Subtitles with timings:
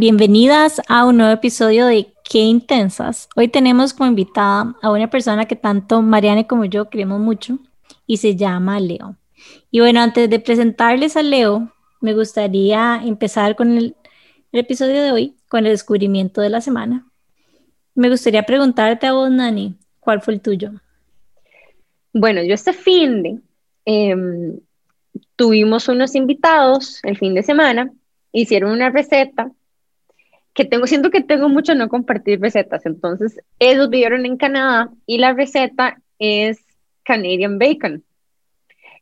[0.00, 3.28] bienvenidas a un nuevo episodio de Qué Intensas.
[3.36, 7.58] Hoy tenemos como invitada a una persona que tanto Mariane como yo queremos mucho
[8.06, 9.16] y se llama Leo.
[9.70, 13.94] Y bueno, antes de presentarles a Leo, me gustaría empezar con el,
[14.52, 17.06] episodio de hoy, con el descubrimiento de la semana.
[17.94, 20.70] Me gustaría preguntarte a vos, Nani, ¿cuál fue el tuyo?
[22.14, 23.38] Bueno, yo este fin de
[23.84, 24.60] em,
[25.36, 27.92] tuvimos unos invitados el fin de semana,
[28.32, 29.52] hicieron una receta
[30.54, 35.18] que tengo, siento que tengo mucho no compartir recetas, entonces ellos vivieron en Canadá y
[35.18, 36.58] la receta es
[37.04, 38.02] Canadian Bacon.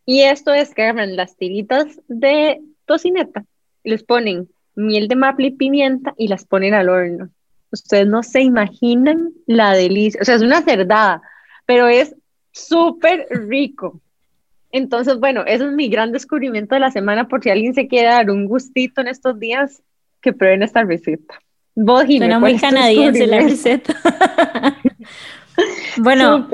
[0.04, 3.44] Y esto es que agarran las tiritas de tocineta,
[3.84, 7.30] les ponen miel de maple y pimienta y las ponen al horno.
[7.70, 11.20] Ustedes no se imaginan la delicia, o sea, es una cerdada,
[11.66, 12.14] pero es
[12.52, 14.00] súper rico.
[14.70, 18.08] Entonces, bueno, ese es mi gran descubrimiento de la semana por si alguien se quiere
[18.08, 19.82] dar un gustito en estos días,
[20.20, 21.41] que prueben esta receta.
[21.74, 23.94] Vos, Suena muy canadiense la receta.
[25.98, 26.48] bueno,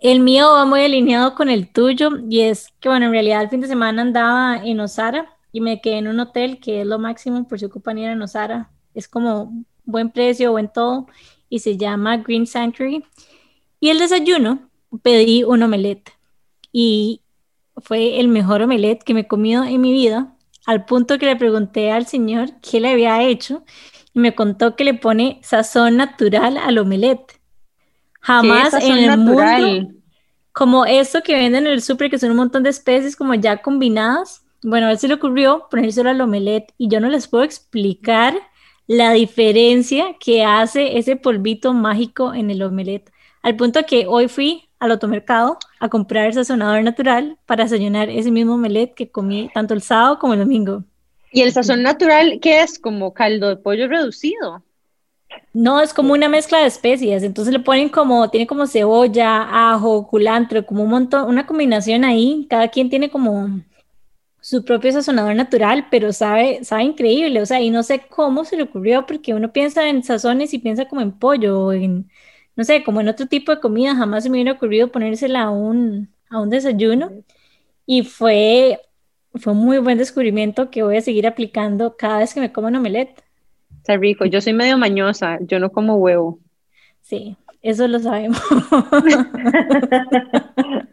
[0.00, 3.48] el mío va muy alineado con el tuyo y es que, bueno, en realidad el
[3.48, 6.98] fin de semana andaba en Osara y me quedé en un hotel que es lo
[6.98, 8.70] máximo por si ocupan ir en Osara.
[8.92, 9.52] Es como
[9.84, 11.06] buen precio, buen todo
[11.48, 13.04] y se llama Green Sanctuary.
[13.78, 14.68] Y el desayuno
[15.02, 16.10] pedí un omelette
[16.72, 17.20] y
[17.76, 20.33] fue el mejor omelette que me he comido en mi vida,
[20.66, 23.64] al punto que le pregunté al señor qué le había hecho
[24.12, 27.40] y me contó que le pone sazón natural al omelette.
[28.20, 29.92] Jamás en el mundo,
[30.52, 33.60] como eso que venden en el súper, que son un montón de especies como ya
[33.60, 37.44] combinadas, bueno, a él se le ocurrió ponérselo al omelette y yo no les puedo
[37.44, 38.34] explicar
[38.86, 43.12] la diferencia que hace ese polvito mágico en el omelette.
[43.42, 48.30] Al punto que hoy fui al automercado a comprar el sazonador natural para desayunar ese
[48.30, 50.84] mismo omelette que comí tanto el sábado como el domingo.
[51.30, 52.78] ¿Y el sazón natural qué es?
[52.78, 54.62] ¿Como caldo de pollo reducido?
[55.52, 57.22] No, es como una mezcla de especias.
[57.22, 62.46] Entonces le ponen como, tiene como cebolla, ajo, culantro, como un montón, una combinación ahí.
[62.48, 63.60] Cada quien tiene como
[64.40, 67.40] su propio sazonador natural, pero sabe, sabe increíble.
[67.40, 70.58] O sea, y no sé cómo se le ocurrió, porque uno piensa en sazones y
[70.58, 72.08] piensa como en pollo o en,
[72.56, 75.50] no sé, como en otro tipo de comida, jamás se me hubiera ocurrido ponérsela a
[75.50, 77.10] un, a un desayuno.
[77.86, 78.80] Y fue,
[79.34, 82.68] fue un muy buen descubrimiento que voy a seguir aplicando cada vez que me como
[82.68, 83.22] un omelette.
[83.78, 86.38] Está rico, yo soy medio mañosa, yo no como huevo.
[87.02, 88.40] Sí, eso lo sabemos.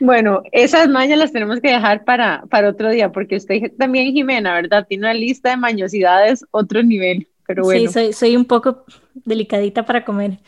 [0.00, 4.54] bueno, esas mañas las tenemos que dejar para, para otro día, porque usted también, Jimena,
[4.54, 4.86] ¿verdad?
[4.88, 7.28] Tiene una lista de mañosidades, otro nivel.
[7.72, 8.84] Sí, soy, soy un poco
[9.24, 10.38] delicadita para comer.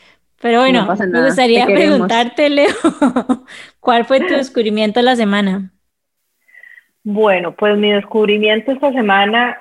[0.40, 2.68] Pero bueno, me gustaría preguntarte, Leo,
[3.80, 5.70] ¿cuál fue tu descubrimiento de la semana?
[7.02, 9.58] Bueno, pues mi descubrimiento esta semana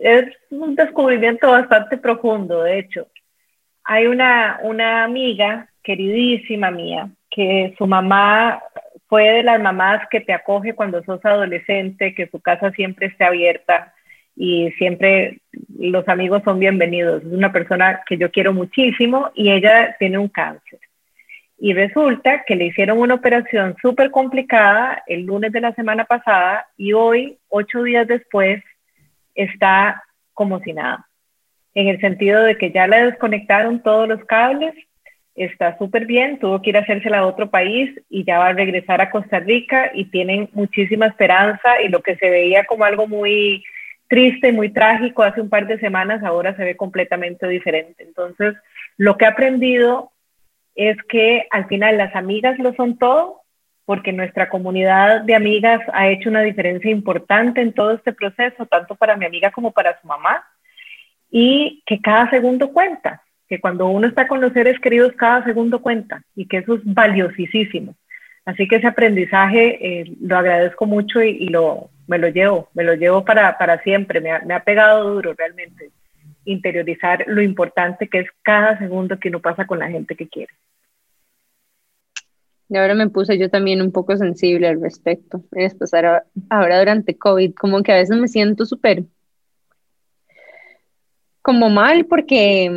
[0.00, 3.06] es un descubrimiento bastante profundo, de hecho.
[3.84, 8.62] Hay una, una amiga queridísima mía que su mamá
[9.08, 13.24] fue de las mamás que te acoge cuando sos adolescente, que su casa siempre esté
[13.24, 13.94] abierta
[14.36, 15.40] y siempre
[15.78, 17.22] los amigos son bienvenidos.
[17.22, 20.80] Es una persona que yo quiero muchísimo y ella tiene un cáncer.
[21.58, 26.66] Y resulta que le hicieron una operación súper complicada el lunes de la semana pasada
[26.76, 28.62] y hoy, ocho días después,
[29.34, 30.02] está
[30.34, 31.06] como si nada.
[31.74, 34.74] En el sentido de que ya le desconectaron todos los cables,
[35.34, 38.52] está súper bien, tuvo que ir a hacérsela a otro país y ya va a
[38.52, 43.06] regresar a Costa Rica y tienen muchísima esperanza y lo que se veía como algo
[43.06, 43.62] muy
[44.12, 48.04] triste, muy trágico hace un par de semanas, ahora se ve completamente diferente.
[48.04, 48.54] Entonces,
[48.98, 50.12] lo que he aprendido
[50.74, 53.40] es que al final las amigas lo son todo,
[53.86, 58.96] porque nuestra comunidad de amigas ha hecho una diferencia importante en todo este proceso, tanto
[58.96, 60.44] para mi amiga como para su mamá,
[61.30, 65.80] y que cada segundo cuenta, que cuando uno está con los seres queridos, cada segundo
[65.80, 67.94] cuenta, y que eso es valiosísimo.
[68.44, 72.92] Así que ese aprendizaje eh, lo agradezco mucho y, lo, me lo llevo, me lo
[72.92, 74.20] llevo para, para siempre.
[74.20, 75.90] Me ha, me ha, pegado duro realmente
[76.44, 80.52] interiorizar lo importante que es cada segundo que uno pasa con la gente que quiere.
[82.68, 85.42] Y ahora me puse yo también un poco sensible al respecto.
[85.50, 89.04] Después ahora, ahora durante COVID, como que a veces me siento súper
[91.40, 92.70] como mal porque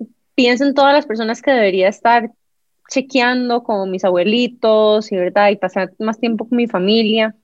[0.00, 2.30] mm, pienso en todas las personas que debería estar
[2.88, 7.34] chequeando con mis abuelitos y verdad y pasar más tiempo con mi familia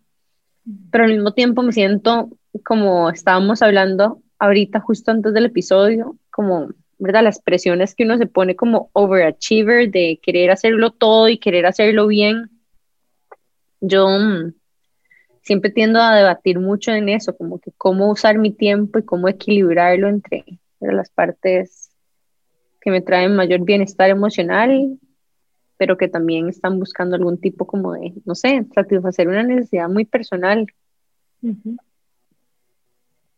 [0.90, 2.30] pero al mismo tiempo me siento
[2.64, 6.68] como estábamos hablando ahorita justo antes del episodio como
[7.00, 11.66] verdad las presiones que uno se pone como overachiever de querer hacerlo todo y querer
[11.66, 12.50] hacerlo bien.
[13.80, 14.52] Yo mm,
[15.42, 19.28] siempre tiendo a debatir mucho en eso, como que cómo usar mi tiempo y cómo
[19.28, 20.44] equilibrarlo entre,
[20.80, 21.90] las partes
[22.80, 24.98] que me traen mayor bienestar emocional,
[25.80, 30.04] pero que también están buscando algún tipo como de, no sé, satisfacer una necesidad muy
[30.04, 30.66] personal.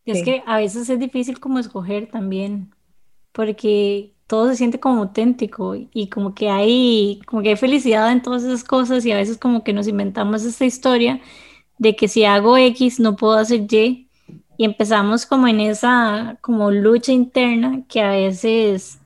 [0.03, 2.73] Es que a veces es difícil como escoger también,
[3.31, 8.21] porque todo se siente como auténtico y como que hay, como que hay felicidad en
[8.21, 11.21] todas esas cosas y a veces como que nos inventamos esta historia
[11.77, 14.09] de que si hago X no puedo hacer Y
[14.57, 18.99] y empezamos como en esa como lucha interna que a veces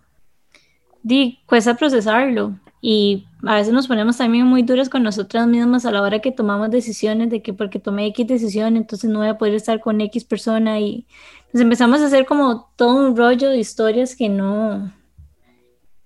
[1.03, 5.91] di, cuesta procesarlo y a veces nos ponemos también muy duras con nosotras mismas a
[5.91, 9.37] la hora que tomamos decisiones de que porque tomé X decisión entonces no voy a
[9.37, 11.05] poder estar con X persona y
[11.53, 14.91] nos empezamos a hacer como todo un rollo de historias que no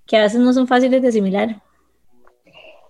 [0.06, 1.62] que a veces no son fáciles de asimilar.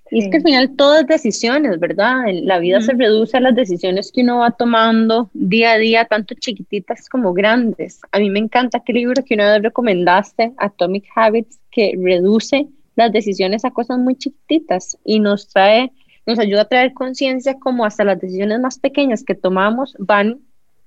[0.09, 2.23] Y es que al final todo es decisiones, ¿verdad?
[2.43, 6.35] La vida se reduce a las decisiones que uno va tomando día a día, tanto
[6.35, 8.01] chiquititas como grandes.
[8.11, 13.11] A mí me encanta aquel libro que una vez recomendaste, Atomic Habits, que reduce las
[13.11, 15.91] decisiones a cosas muy chiquititas y nos trae,
[16.25, 20.39] nos ayuda a traer conciencia como hasta las decisiones más pequeñas que tomamos van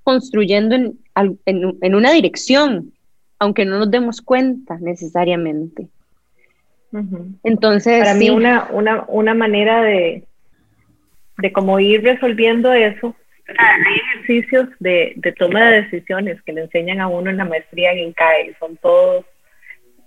[0.03, 0.99] construyendo en,
[1.45, 2.93] en, en una dirección,
[3.39, 5.87] aunque no nos demos cuenta necesariamente.
[7.43, 10.23] Entonces, para mí una, una, una manera de,
[11.39, 13.15] de cómo ir resolviendo eso,
[13.57, 17.91] hay ejercicios de, de, toma de decisiones que le enseñan a uno en la maestría
[17.91, 19.25] en INCAE, son todos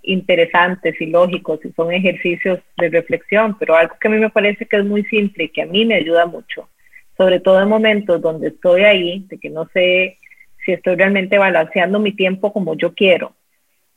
[0.03, 4.65] interesantes y lógicos y son ejercicios de reflexión, pero algo que a mí me parece
[4.65, 6.69] que es muy simple y que a mí me ayuda mucho,
[7.17, 10.17] sobre todo en momentos donde estoy ahí, de que no sé
[10.65, 13.33] si estoy realmente balanceando mi tiempo como yo quiero,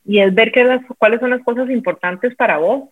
[0.05, 2.89] y es ver las, cuáles son las cosas importantes para vos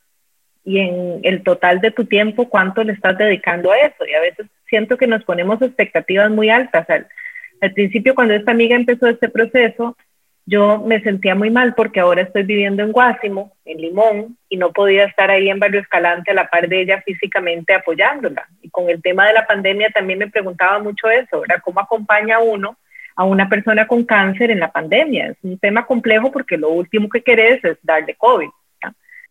[0.63, 4.05] y en el total de tu tiempo cuánto le estás dedicando a eso.
[4.05, 6.89] Y a veces siento que nos ponemos expectativas muy altas.
[6.89, 7.07] Al,
[7.61, 9.97] al principio, cuando esta amiga empezó este proceso,
[10.45, 14.71] yo me sentía muy mal porque ahora estoy viviendo en Guásimo, en Limón, y no
[14.71, 18.47] podía estar ahí en Barrio Escalante a la par de ella físicamente apoyándola.
[18.61, 21.61] Y con el tema de la pandemia también me preguntaba mucho eso, ¿verdad?
[21.63, 22.77] ¿Cómo acompaña uno
[23.15, 25.27] a una persona con cáncer en la pandemia.
[25.27, 28.49] Es un tema complejo porque lo último que querés es darle COVID.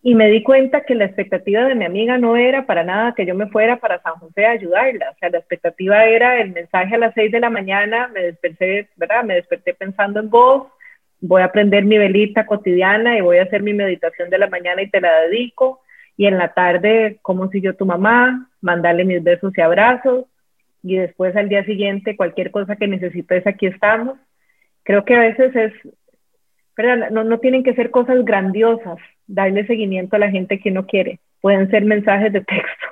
[0.02, 3.26] Y me di cuenta que la expectativa de mi amiga no era para nada que
[3.26, 5.10] yo me fuera para San José a ayudarla.
[5.10, 8.88] O sea, la expectativa era el mensaje a las seis de la mañana, me desperté,
[8.96, 9.24] ¿verdad?
[9.24, 10.68] Me desperté pensando en vos,
[11.20, 14.82] voy a prender mi velita cotidiana y voy a hacer mi meditación de la mañana
[14.82, 15.80] y te la dedico.
[16.16, 20.26] Y en la tarde, como si yo tu mamá, mandarle mis besos y abrazos
[20.82, 24.18] y después al día siguiente cualquier cosa que necesites, aquí estamos.
[24.82, 25.72] Creo que a veces es,
[26.76, 27.10] ¿verdad?
[27.10, 31.20] No, no tienen que ser cosas grandiosas, darle seguimiento a la gente que uno quiere,
[31.40, 32.86] pueden ser mensajes de texto.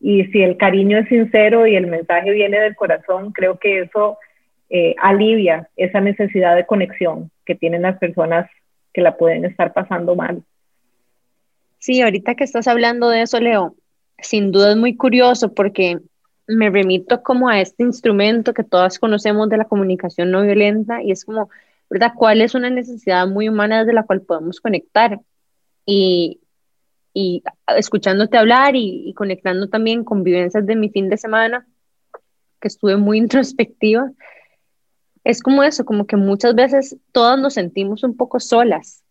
[0.00, 4.18] Y si el cariño es sincero y el mensaje viene del corazón, creo que eso
[4.68, 8.50] eh, alivia esa necesidad de conexión que tienen las personas
[8.92, 10.42] que la pueden estar pasando mal.
[11.78, 13.76] Sí, ahorita que estás hablando de eso, Leo,
[14.18, 15.98] sin duda es muy curioso porque
[16.46, 21.10] me remito como a este instrumento que todas conocemos de la comunicación no violenta y
[21.10, 21.50] es como,
[21.90, 22.12] ¿verdad?
[22.16, 25.20] ¿Cuál es una necesidad muy humana desde la cual podemos conectar?
[25.84, 26.40] Y,
[27.12, 27.42] y
[27.76, 31.66] escuchándote hablar y, y, conectando también con vivencias de mi fin de semana,
[32.60, 34.10] que estuve muy introspectiva,
[35.26, 39.02] es como eso, como que muchas veces todas nos sentimos un poco solas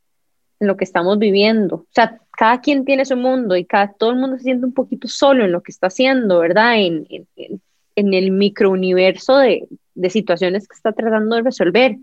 [0.62, 1.76] en lo que estamos viviendo.
[1.76, 4.74] O sea, cada quien tiene su mundo y cada, todo el mundo se siente un
[4.74, 6.78] poquito solo en lo que está haciendo, ¿verdad?
[6.78, 7.62] En, en,
[7.98, 11.98] en el microuniverso de, de situaciones que está tratando de resolver.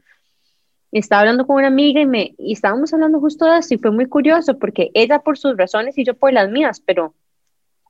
[0.91, 3.93] Estaba hablando con una amiga y, me, y estábamos hablando justo de eso y fue
[3.93, 7.15] muy curioso porque ella por sus razones y yo por las mías, pero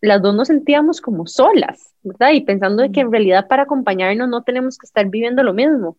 [0.00, 2.30] las dos nos sentíamos como solas, ¿verdad?
[2.30, 5.96] Y pensando de que en realidad para acompañarnos no tenemos que estar viviendo lo mismo,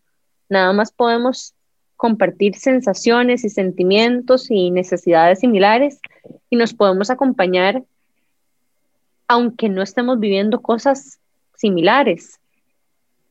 [0.53, 1.53] nada más podemos
[1.97, 5.99] compartir sensaciones y sentimientos y necesidades similares
[6.49, 7.83] y nos podemos acompañar
[9.27, 11.19] aunque no estemos viviendo cosas
[11.55, 12.39] similares.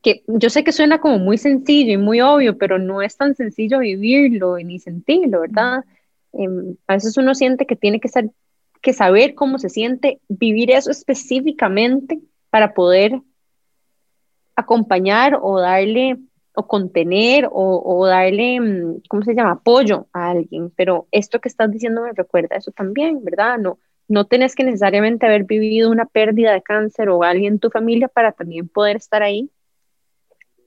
[0.01, 3.35] Que yo sé que suena como muy sencillo y muy obvio, pero no es tan
[3.35, 5.85] sencillo vivirlo ni sentirlo, ¿verdad?
[6.33, 8.31] Em, a veces uno siente que tiene que, ser,
[8.81, 13.21] que saber cómo se siente, vivir eso específicamente para poder
[14.55, 16.17] acompañar o darle
[16.55, 20.71] o contener o, darle, mm, ¿cómo se llama?, apoyo a alguien.
[20.75, 23.57] Pero esto que estás diciendo me recuerda eso también, ¿verdad?
[23.57, 27.69] No, no tenés que necesariamente haber vivido una pérdida de cáncer o alguien en tu
[27.69, 29.49] familia para también poder estar ahí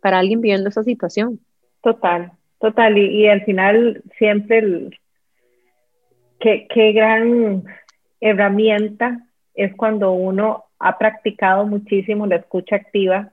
[0.00, 1.40] para alguien viviendo esa situación.
[1.83, 2.99] Total, total.
[2.99, 4.90] Y, al final siempre
[6.40, 7.64] qué, qué gran
[8.21, 9.21] herramienta
[9.55, 13.33] es cuando uno ha practicado muchísimo la escucha activa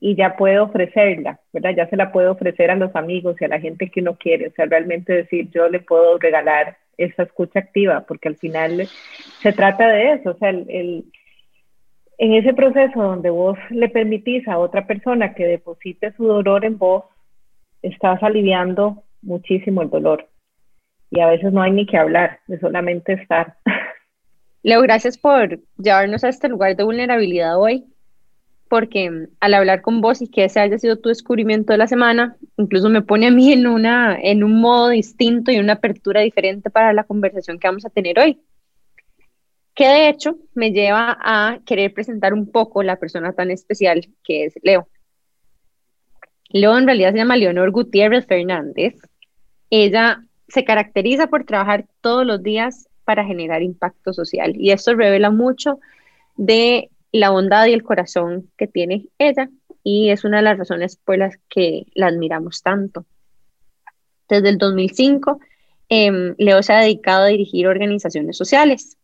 [0.00, 1.74] y ya puede ofrecerla, ¿verdad?
[1.76, 4.48] Ya se la puede ofrecer a los amigos y a la gente que uno quiere,
[4.48, 8.88] o sea, realmente decir, yo le puedo regalar esa escucha activa, porque al final
[9.42, 11.04] se trata de eso, o sea, el,
[12.18, 16.78] en ese proceso donde vos le permitís a otra persona que deposite su dolor en
[16.78, 17.04] vos,
[17.82, 20.28] estás aliviando muchísimo el dolor.
[21.10, 23.56] Y a veces no hay ni que hablar, es solamente estar.
[24.62, 27.86] Leo, gracias por llevarnos a este lugar de vulnerabilidad hoy,
[28.70, 32.36] porque al hablar con vos y que ese haya sido tu descubrimiento de la semana,
[32.56, 36.70] incluso me pone a mí en, una, en un modo distinto y una apertura diferente
[36.70, 38.40] para la conversación que vamos a tener hoy.
[39.74, 44.44] Que de hecho me lleva a querer presentar un poco la persona tan especial que
[44.44, 44.86] es Leo.
[46.50, 48.94] Leo en realidad se llama Leonor Gutiérrez Fernández.
[49.68, 55.32] Ella se caracteriza por trabajar todos los días para generar impacto social y esto revela
[55.32, 55.80] mucho
[56.36, 59.48] de la bondad y el corazón que tiene ella
[59.82, 63.06] y es una de las razones por las que la admiramos tanto.
[64.28, 65.40] Desde el 2005,
[65.88, 68.96] em, Leo se ha dedicado a dirigir organizaciones sociales.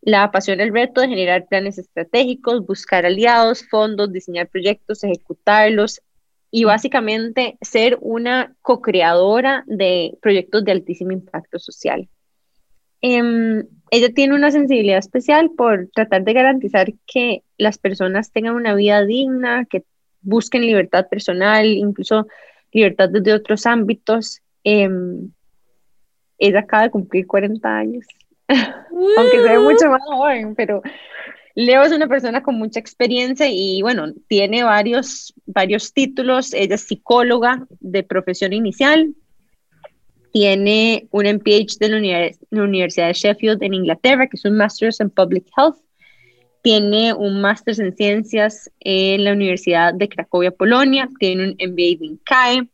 [0.00, 6.00] La apasiona el reto de generar planes estratégicos, buscar aliados, fondos, diseñar proyectos, ejecutarlos,
[6.50, 12.08] y básicamente ser una co-creadora de proyectos de altísimo impacto social.
[13.00, 18.74] Em, ella tiene una sensibilidad especial por tratar de garantizar que las personas tengan una
[18.74, 19.84] vida digna, que
[20.20, 22.26] busquen libertad personal, incluso
[22.72, 24.40] libertad desde otros ámbitos.
[24.64, 25.30] Em,
[26.38, 28.06] ella acaba de cumplir 40 años,
[28.48, 30.82] aunque se ve mucho más joven, pero
[31.54, 36.54] Leo es una persona con mucha experiencia y bueno, tiene varios, varios títulos.
[36.54, 39.14] Ella es psicóloga de profesión inicial.
[40.32, 41.88] Tiene un MPH de
[42.50, 45.76] la, Universidad de Sheffield en Inglaterra, que es un Master's en Public Health.
[46.62, 51.08] Tiene un Master's en Ciencias en la Universidad de Cracovia, Polonia.
[51.18, 52.68] Tiene un MBA de INCAE.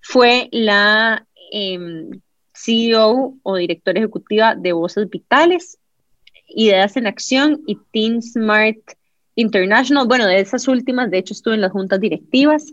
[0.00, 2.10] Fue la em,
[2.52, 5.78] CEO o directora ejecutiva de Voces Vitales
[6.54, 8.76] Ideas en Acción y Team Smart
[9.34, 10.06] International.
[10.06, 12.72] Bueno, de esas últimas, de hecho, estuve en las juntas directivas.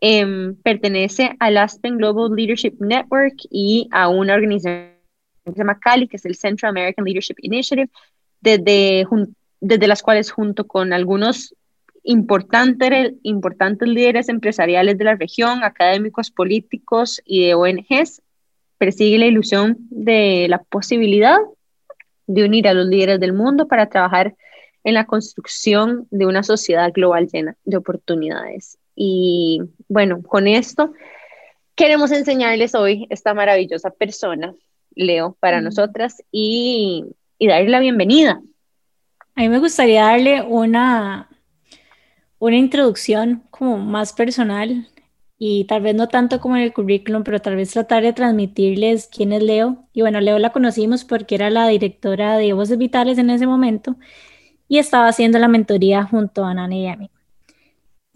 [0.00, 4.92] Em, pertenece al Aspen Global Leadership Network y a una organización
[5.44, 7.90] que se llama CALI, que es el Central American Leadership Initiative,
[8.40, 9.06] desde,
[9.60, 11.54] desde las cuales junto con algunos
[12.04, 18.22] importantes, importantes líderes empresariales de la región, académicos, políticos y de ONGs,
[18.78, 21.38] persigue la ilusión de la posibilidad
[22.28, 24.36] de unir a los líderes del mundo para trabajar
[24.84, 28.78] en la construcción de una sociedad global llena de oportunidades.
[29.00, 30.92] Y bueno, con esto
[31.76, 34.56] queremos enseñarles hoy esta maravillosa persona,
[34.96, 37.04] Leo, para nosotras y,
[37.38, 38.42] y darle la bienvenida.
[39.36, 41.28] A mí me gustaría darle una,
[42.40, 44.88] una introducción como más personal
[45.38, 49.06] y tal vez no tanto como en el currículum, pero tal vez tratar de transmitirles
[49.06, 49.84] quién es Leo.
[49.92, 53.94] Y bueno, Leo la conocimos porque era la directora de Voces Vitales en ese momento
[54.66, 57.12] y estaba haciendo la mentoría junto a Nana y a mí.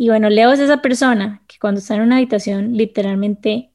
[0.02, 3.70] Y bueno, Leo es esa persona que cuando está en una habitación literalmente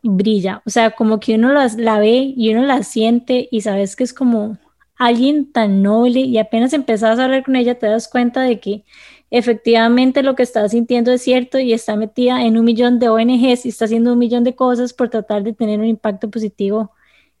[0.00, 4.04] brilla, o sea, como que uno la ve y uno la siente y sabes que
[4.04, 4.58] es como
[4.94, 8.84] alguien tan noble y apenas empezás a hablar con ella te das cuenta de que
[9.32, 13.66] efectivamente lo que está sintiendo es cierto y está metida en un millón de ONGs
[13.66, 16.92] y está haciendo un millón de cosas por tratar de tener un impacto positivo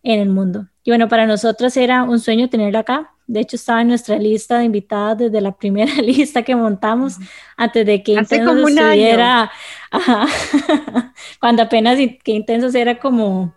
[0.02, 0.66] en el mundo.
[0.82, 3.12] Y bueno, para nosotros era un sueño tenerla acá.
[3.32, 7.16] De hecho, estaba en nuestra lista de invitadas desde la primera lista que montamos,
[7.56, 9.50] antes de que Hace como estuviera,
[11.40, 13.54] cuando apenas que Intensos era como,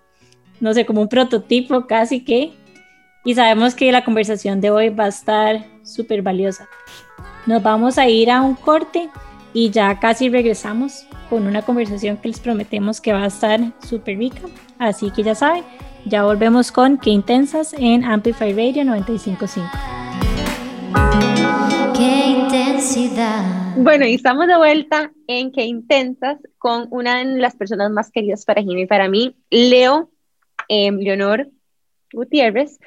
[0.61, 2.53] no sé, como un prototipo casi que.
[3.25, 6.69] Y sabemos que la conversación de hoy va a estar súper valiosa.
[7.45, 9.09] Nos vamos a ir a un corte
[9.55, 14.17] y ya casi regresamos con una conversación que les prometemos que va a estar súper
[14.17, 14.41] rica.
[14.79, 15.63] Así que ya saben,
[16.03, 19.71] ya volvemos con Qué Intensas en Amplify Radio 955.
[21.95, 23.75] Qué intensidad.
[23.77, 28.43] Bueno, y estamos de vuelta en Qué Intensas con una de las personas más queridas
[28.43, 30.11] para Jimmy y para mí, Leo
[30.67, 31.49] eh, Leonor
[32.11, 32.77] Gutiérrez.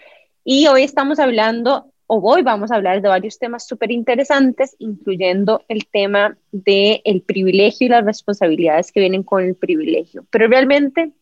[0.44, 5.86] Y hoy estamos hablando hoy vamos a hablar de varios temas súper interesantes, incluyendo el
[5.86, 10.24] tema del el privilegio y las responsabilidades que vienen con el privilegio.
[10.30, 11.12] Pero realmente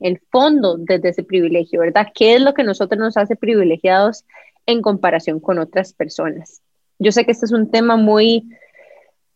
[0.00, 2.08] el fondo desde ese privilegio, ¿verdad?
[2.14, 4.24] ¿Qué es lo que nosotros nos hace privilegiados
[4.66, 6.60] en comparación con otras personas?
[6.98, 8.48] Yo sé que este es un tema muy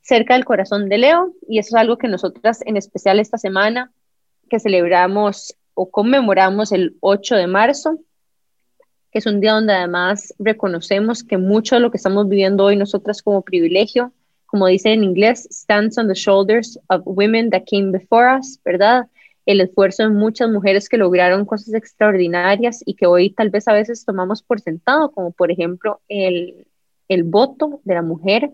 [0.02, 3.92] cerca del corazón de Leo y eso es algo que nosotras, en especial esta semana,
[4.50, 7.98] que celebramos o conmemoramos el 8 de marzo,
[9.18, 13.22] es un día donde además reconocemos que mucho de lo que estamos viviendo hoy nosotras
[13.22, 14.12] como privilegio
[14.48, 19.06] como dice en inglés, stands on the shoulders of women that came before us, ¿verdad?
[19.44, 23.74] El esfuerzo de muchas mujeres que lograron cosas extraordinarias y que hoy tal vez a
[23.74, 26.66] veces tomamos por sentado, como por ejemplo el,
[27.08, 28.50] el voto de la mujer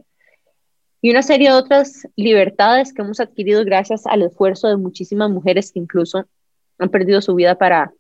[1.01, 5.71] y una serie de otras libertades que hemos adquirido gracias al esfuerzo de muchísimas mujeres
[5.71, 6.27] que incluso
[6.79, 7.95] han perdido su vida para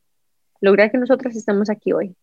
[0.60, 2.16] lograr que nosotros estemos aquí hoy.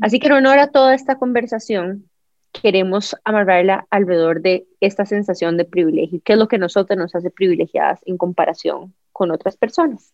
[0.00, 2.08] Así que en honor a toda esta conversación,
[2.52, 7.30] queremos amarrarla alrededor de esta sensación de privilegio, qué es lo que nosotros nos hace
[7.30, 10.12] privilegiadas en comparación con otras personas.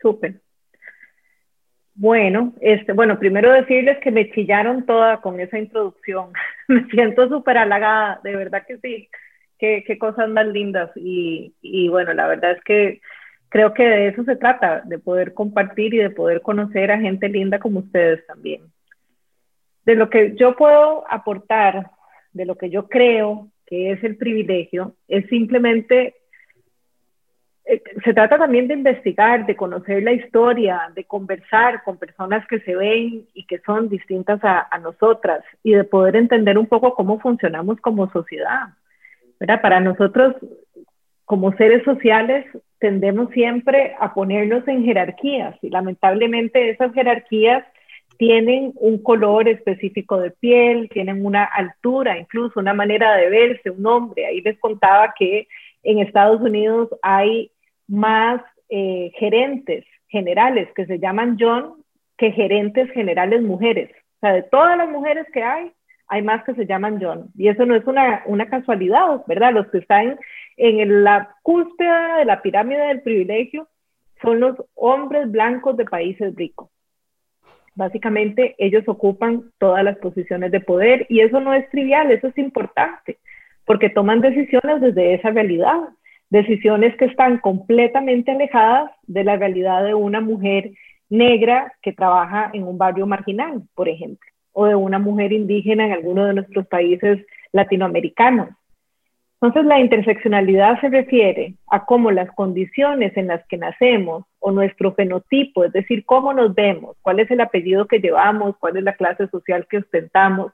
[0.00, 0.40] Súper.
[1.94, 6.32] Bueno, este, bueno, primero decirles que me chillaron toda con esa introducción.
[6.68, 9.08] me siento súper halagada, de verdad que sí.
[9.58, 10.90] Qué, qué cosas más lindas.
[10.96, 13.00] Y, y bueno, la verdad es que
[13.52, 17.28] creo que de eso se trata, de poder compartir y de poder conocer a gente
[17.28, 18.62] linda como ustedes también.
[19.84, 21.90] De lo que yo puedo aportar,
[22.32, 26.14] de lo que yo creo que es el privilegio, es simplemente,
[27.66, 32.60] eh, se trata también de investigar, de conocer la historia, de conversar con personas que
[32.60, 36.94] se ven y que son distintas a, a nosotras y de poder entender un poco
[36.94, 38.68] cómo funcionamos como sociedad.
[39.38, 39.60] ¿verdad?
[39.60, 40.36] Para nosotros,
[41.24, 42.44] como seres sociales,
[42.78, 47.64] tendemos siempre a ponernos en jerarquías y lamentablemente esas jerarquías
[48.18, 53.86] tienen un color específico de piel, tienen una altura, incluso una manera de verse, un
[53.86, 54.26] hombre.
[54.26, 55.48] Ahí les contaba que
[55.82, 57.50] en Estados Unidos hay
[57.88, 61.82] más eh, gerentes generales que se llaman John
[62.16, 63.90] que gerentes generales mujeres.
[63.90, 65.72] O sea, de todas las mujeres que hay,
[66.12, 67.30] hay más que se llaman John.
[67.38, 69.54] Y eso no es una, una casualidad, ¿verdad?
[69.54, 70.18] Los que están
[70.58, 73.66] en la cúspide de la pirámide del privilegio
[74.20, 76.68] son los hombres blancos de países ricos.
[77.74, 82.36] Básicamente ellos ocupan todas las posiciones de poder y eso no es trivial, eso es
[82.36, 83.18] importante,
[83.64, 85.78] porque toman decisiones desde esa realidad,
[86.28, 90.72] decisiones que están completamente alejadas de la realidad de una mujer
[91.08, 95.92] negra que trabaja en un barrio marginal, por ejemplo, o de una mujer indígena en
[95.92, 98.50] alguno de nuestros países latinoamericanos.
[99.40, 104.94] Entonces, la interseccionalidad se refiere a cómo las condiciones en las que nacemos o nuestro
[104.94, 108.94] fenotipo, es decir, cómo nos vemos, cuál es el apellido que llevamos, cuál es la
[108.94, 110.52] clase social que ostentamos,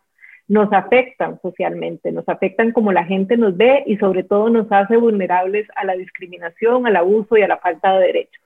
[0.49, 4.97] nos afectan socialmente, nos afectan como la gente nos ve y sobre todo nos hace
[4.97, 8.43] vulnerables a la discriminación, al abuso y a la falta de derechos.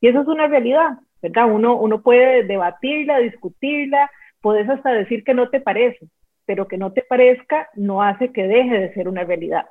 [0.00, 1.46] Y eso es una realidad, ¿verdad?
[1.50, 4.08] Uno, uno puede debatirla, discutirla,
[4.42, 6.06] puedes hasta decir que no te parece,
[6.44, 9.66] pero que no te parezca no hace que deje de ser una realidad.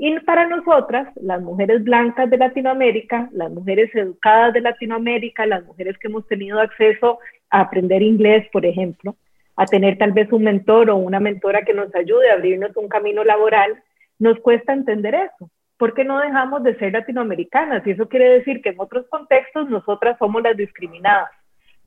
[0.00, 5.98] Y para nosotras, las mujeres blancas de Latinoamérica, las mujeres educadas de Latinoamérica, las mujeres
[5.98, 7.18] que hemos tenido acceso
[7.50, 9.16] a aprender inglés, por ejemplo,
[9.56, 12.88] a tener tal vez un mentor o una mentora que nos ayude a abrirnos un
[12.88, 13.82] camino laboral,
[14.20, 15.50] nos cuesta entender eso.
[15.76, 17.84] ¿Por qué no dejamos de ser latinoamericanas?
[17.84, 21.30] Y eso quiere decir que en otros contextos nosotras somos las discriminadas.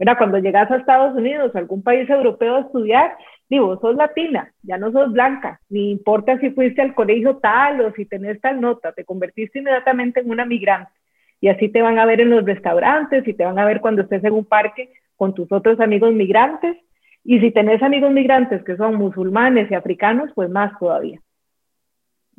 [0.02, 3.16] Mira, cuando llegas a Estados Unidos, a algún país europeo a estudiar,
[3.48, 7.94] digo, sos latina, ya no sos blanca, ni importa si fuiste al colegio tal o
[7.94, 10.92] si tenés tal nota, te convertiste inmediatamente en una migrante.
[11.40, 14.02] Y así te van a ver en los restaurantes y te van a ver cuando
[14.02, 16.78] estés en un parque con tus otros amigos migrantes.
[17.24, 21.20] Y si tenés amigos migrantes que son musulmanes y africanos, pues más todavía.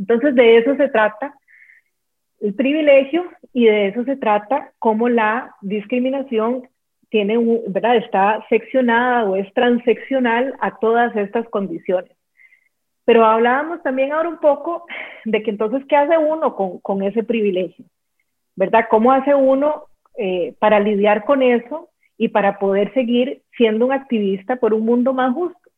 [0.00, 1.32] Entonces de eso se trata
[2.40, 6.64] el privilegio y de eso se trata cómo la discriminación
[7.12, 7.96] tiene, ¿verdad?
[7.96, 12.10] está seccionada o es transeccional a todas estas condiciones.
[13.04, 14.86] Pero hablábamos también ahora un poco
[15.26, 17.84] de que entonces, ¿qué hace uno con, con ese privilegio?
[18.56, 18.86] ¿Verdad?
[18.88, 19.84] ¿Cómo hace uno
[20.16, 25.12] eh, para lidiar con eso y para poder seguir siendo un activista por un mundo
[25.12, 25.70] más justo?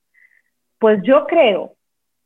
[0.79, 1.73] Pues yo creo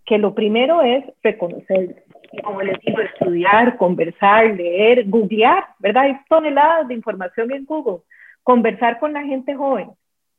[0.05, 2.05] que lo primero es reconocer,
[2.45, 6.05] como les digo, estudiar, conversar, leer, googlear, ¿verdad?
[6.05, 8.03] Hay toneladas de información en Google
[8.49, 9.91] conversar con la gente joven.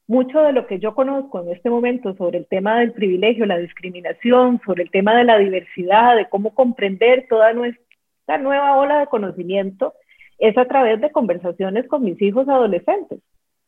[0.08, 3.60] Mucho de lo que yo conozco en este momento sobre el tema del privilegio, la
[3.60, 9.06] discriminación, sobre el tema de la diversidad, de cómo comprender toda nuestra nueva ola de
[9.06, 9.94] conocimiento,
[10.40, 13.20] es a través de conversaciones con mis hijos adolescentes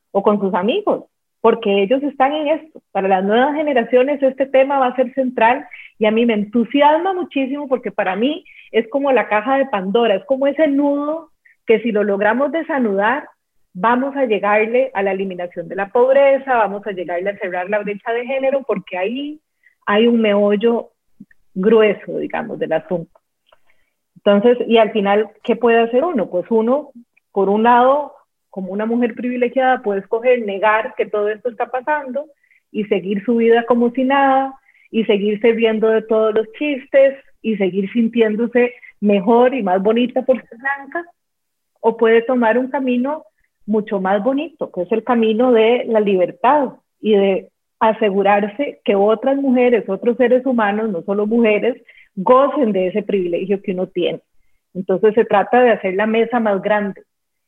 [0.10, 1.04] o con sus amigos,
[1.40, 2.82] porque ellos están en esto.
[2.92, 5.68] Para las nuevas generaciones este tema va a ser central
[6.00, 10.16] y a mí me entusiasma muchísimo porque para mí es como la caja de Pandora,
[10.16, 11.30] es como ese nudo
[11.68, 13.28] que si lo logramos desanudar,
[13.74, 17.80] vamos a llegarle a la eliminación de la pobreza, vamos a llegarle a cerrar la
[17.80, 19.40] brecha de género, porque ahí
[19.86, 20.92] hay un meollo
[21.54, 23.20] grueso, digamos, del asunto.
[24.18, 26.30] Entonces, y al final, ¿qué puede hacer uno?
[26.30, 26.92] Pues uno,
[27.32, 28.14] por un lado,
[28.50, 32.26] como una mujer privilegiada, puede escoger negar que todo esto está pasando
[32.72, 34.54] y seguir su vida como si nada
[34.92, 40.38] y seguirse riendo de todos los chistes y seguir sintiéndose mejor y más bonita por
[40.38, 41.04] ser blanca,
[41.80, 43.26] o puede tomar un camino
[43.72, 49.38] mucho más bonito, que es el camino de la libertad y de asegurarse que otras
[49.38, 51.82] mujeres, otros seres humanos, no solo mujeres,
[52.16, 54.20] gocen de ese privilegio que uno tiene.
[54.74, 57.02] Entonces se trata de hacer la mesa más grande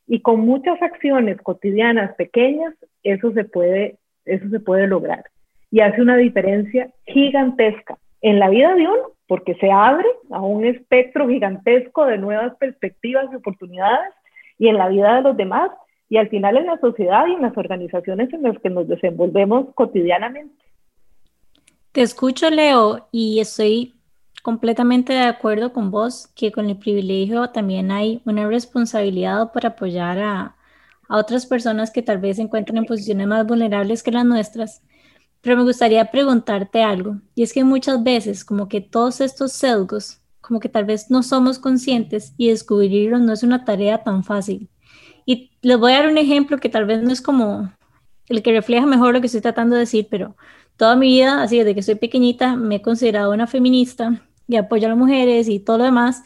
[0.08, 5.24] y con muchas acciones cotidianas pequeñas eso se puede eso se puede lograr
[5.72, 10.66] y hace una diferencia gigantesca en la vida de uno porque se abre a un
[10.66, 14.14] espectro gigantesco de nuevas perspectivas y oportunidades
[14.58, 15.70] y en la vida de los demás
[16.14, 19.74] y al final en la sociedad y en las organizaciones en las que nos desenvolvemos
[19.74, 20.64] cotidianamente.
[21.92, 23.96] Te escucho, Leo, y estoy
[24.44, 30.20] completamente de acuerdo con vos que con el privilegio también hay una responsabilidad para apoyar
[30.20, 30.56] a,
[31.10, 34.84] a otras personas que tal vez se encuentran en posiciones más vulnerables que las nuestras.
[35.42, 40.22] Pero me gustaría preguntarte algo, y es que muchas veces como que todos estos sesgos,
[40.42, 44.70] como que tal vez no somos conscientes y descubrirlos no es una tarea tan fácil.
[45.26, 47.72] Y les voy a dar un ejemplo que tal vez no es como
[48.28, 50.36] el que refleja mejor lo que estoy tratando de decir, pero
[50.78, 54.88] toda mi vida, así desde que soy pequeñita, me he considerado una feminista y apoyo
[54.88, 56.24] a las mujeres y todo lo demás.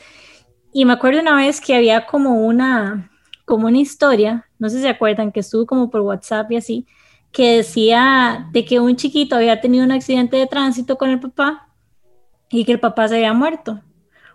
[0.73, 3.11] Y me acuerdo una vez que había como una,
[3.45, 6.87] como una historia, no sé si se acuerdan, que estuvo como por WhatsApp y así,
[7.31, 11.69] que decía de que un chiquito había tenido un accidente de tránsito con el papá
[12.49, 13.81] y que el papá se había muerto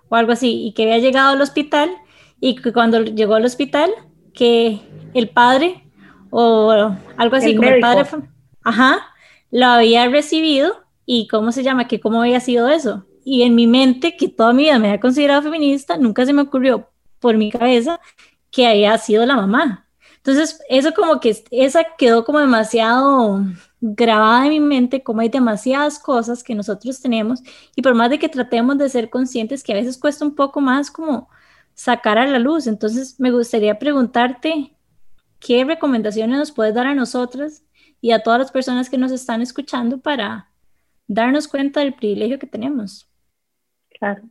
[0.09, 1.90] o algo así, y que había llegado al hospital
[2.38, 3.90] y que cuando llegó al hospital,
[4.35, 4.81] que
[5.14, 5.85] el padre
[6.31, 6.71] o
[7.16, 8.05] algo así, como el padre,
[8.62, 8.99] ajá,
[9.51, 13.66] lo había recibido y cómo se llama, que cómo había sido eso y en mi
[13.66, 16.88] mente, que toda mi vida me había considerado feminista, nunca se me ocurrió
[17.21, 18.01] por mi cabeza
[18.51, 19.87] que haya sido la mamá.
[20.16, 23.45] Entonces, eso como que esa quedó como demasiado
[23.81, 27.40] grabada en mi mente, como hay demasiadas cosas que nosotros tenemos
[27.75, 30.61] y por más de que tratemos de ser conscientes que a veces cuesta un poco
[30.61, 31.29] más como
[31.74, 32.66] sacar a la luz.
[32.66, 34.72] Entonces, me gustaría preguntarte
[35.40, 37.64] qué recomendaciones nos puedes dar a nosotras
[38.00, 40.48] y a todas las personas que nos están escuchando para
[41.06, 43.08] darnos cuenta del privilegio que tenemos.
[43.98, 44.22] Claro.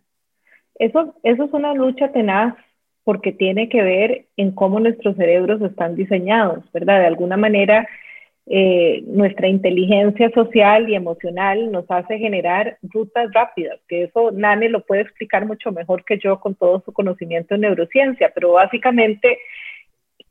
[0.75, 2.56] Eso, eso es una lucha tenaz
[3.04, 6.99] porque tiene que ver en cómo nuestros cerebros están diseñados, ¿verdad?
[6.99, 7.88] De alguna manera,
[8.47, 14.86] eh, nuestra inteligencia social y emocional nos hace generar rutas rápidas, que eso Nane lo
[14.86, 19.39] puede explicar mucho mejor que yo con todo su conocimiento en neurociencia, pero básicamente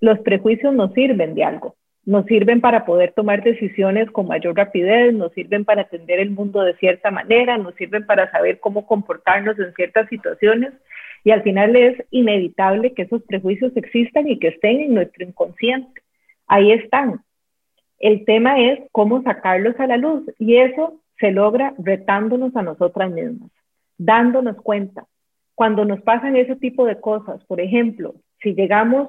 [0.00, 5.12] los prejuicios nos sirven de algo nos sirven para poder tomar decisiones con mayor rapidez,
[5.14, 9.58] nos sirven para atender el mundo de cierta manera, nos sirven para saber cómo comportarnos
[9.58, 10.72] en ciertas situaciones
[11.24, 16.00] y al final es inevitable que esos prejuicios existan y que estén en nuestro inconsciente.
[16.46, 17.20] Ahí están.
[18.00, 23.10] El tema es cómo sacarlos a la luz y eso se logra retándonos a nosotras
[23.10, 23.50] mismas,
[23.98, 25.04] dándonos cuenta.
[25.54, 29.08] Cuando nos pasan ese tipo de cosas, por ejemplo, si llegamos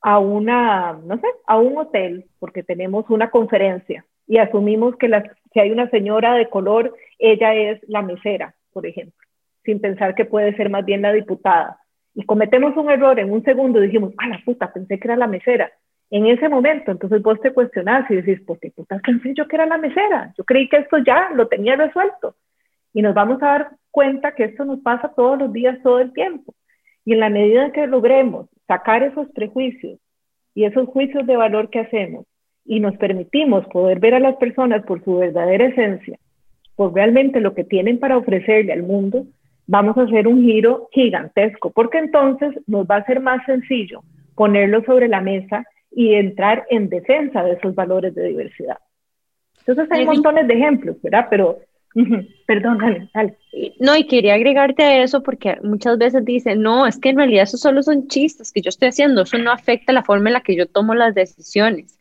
[0.00, 5.10] a una, no sé, a un hotel porque tenemos una conferencia y asumimos que
[5.52, 9.26] si hay una señora de color, ella es la mesera, por ejemplo,
[9.64, 11.78] sin pensar que puede ser más bien la diputada.
[12.14, 15.26] Y cometemos un error en un segundo dijimos, ah, la puta, pensé que era la
[15.26, 15.70] mesera.
[16.12, 19.56] En ese momento, entonces vos te cuestionás y decís, pues qué puta pensé yo que
[19.56, 20.34] era la mesera.
[20.36, 22.36] Yo creí que esto ya lo tenía resuelto.
[22.92, 26.12] Y nos vamos a dar cuenta que esto nos pasa todos los días, todo el
[26.12, 26.52] tiempo.
[27.06, 29.98] Y en la medida que logremos sacar esos prejuicios
[30.54, 32.26] y esos juicios de valor que hacemos
[32.66, 36.18] y nos permitimos poder ver a las personas por su verdadera esencia,
[36.76, 39.24] por realmente lo que tienen para ofrecerle al mundo,
[39.66, 44.02] vamos a hacer un giro gigantesco, porque entonces nos va a ser más sencillo
[44.34, 48.78] ponerlo sobre la mesa y entrar en defensa de esos valores de diversidad.
[49.58, 51.26] Entonces hay montones de ejemplos, ¿verdad?
[51.30, 51.60] Pero
[52.46, 52.78] Perdón,
[53.12, 53.36] dale,
[53.78, 57.44] No, y quería agregarte a eso porque muchas veces dicen, no, es que en realidad
[57.44, 60.40] eso solo son chistes que yo estoy haciendo, eso no afecta la forma en la
[60.40, 61.98] que yo tomo las decisiones.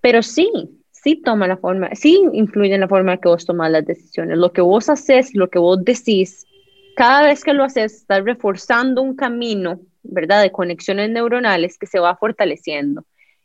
[0.00, 0.48] Pero sí,
[0.92, 4.38] sí toma la forma, sí influye en la forma en que vos tomas las decisiones.
[4.38, 6.46] Lo que vos haces, lo que vos decís,
[6.94, 10.42] cada vez que lo haces, estás reforzando un camino, ¿verdad?
[10.42, 13.04] De conexiones neuronales que se va fortaleciendo.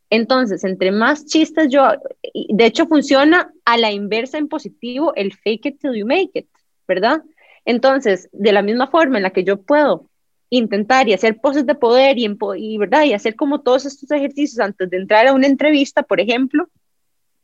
[0.09, 1.87] Entonces, entre más chistes yo,
[2.33, 6.47] de hecho funciona a la inversa en positivo el fake it till you make it,
[6.87, 7.21] ¿verdad?
[7.65, 10.09] Entonces, de la misma forma en la que yo puedo
[10.49, 13.03] intentar y hacer poses de poder y, y, ¿verdad?
[13.03, 16.67] y hacer como todos estos ejercicios antes de entrar a una entrevista, por ejemplo,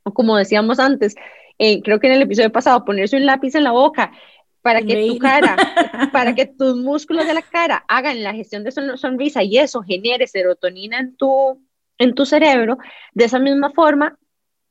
[0.04, 1.15] o como decíamos antes,
[1.58, 4.12] eh, creo que en el episodio pasado, ponerse un lápiz en la boca
[4.65, 5.56] para que tu cara,
[6.12, 10.25] para que tus músculos de la cara hagan la gestión de sonrisa y eso genere
[10.25, 11.62] serotonina en tu,
[11.99, 12.80] en tu cerebro,
[13.13, 14.17] de esa misma forma,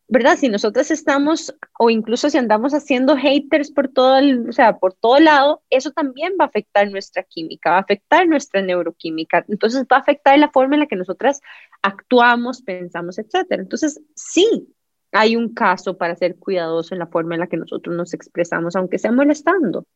[0.08, 0.36] ¿verdad?
[0.36, 4.94] Si nosotros estamos, o incluso si andamos haciendo haters por todo, el, o sea, por
[4.94, 9.44] todo lado, eso también va a afectar nuestra química, va a afectar nuestra neuroquímica.
[9.48, 11.40] Entonces va a afectar la forma en la que nosotras
[11.82, 13.62] actuamos, pensamos, etcétera.
[13.62, 14.73] Entonces, sí,
[15.14, 18.74] hay un caso para ser cuidadoso en la forma en la que nosotros nos expresamos,
[18.74, 19.86] aunque sea molestando.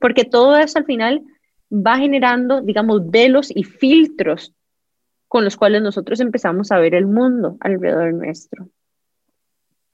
[0.00, 1.22] Porque todo eso al final
[1.72, 4.52] va generando, digamos, velos y filtros
[5.28, 8.68] con los cuales nosotros empezamos a ver el mundo alrededor nuestro.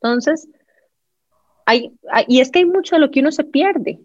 [0.01, 0.49] Entonces,
[1.67, 1.93] hay,
[2.27, 4.01] y es que hay mucho de lo que uno se pierde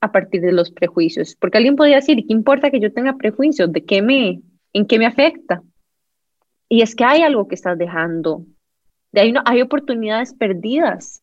[0.00, 3.72] a partir de los prejuicios, porque alguien podría decir, ¿qué importa que yo tenga prejuicios?
[3.72, 4.40] ¿De qué me,
[4.72, 5.64] en qué me afecta?
[6.68, 8.44] Y es que hay algo que estás dejando,
[9.16, 11.22] de ahí no, hay oportunidades perdidas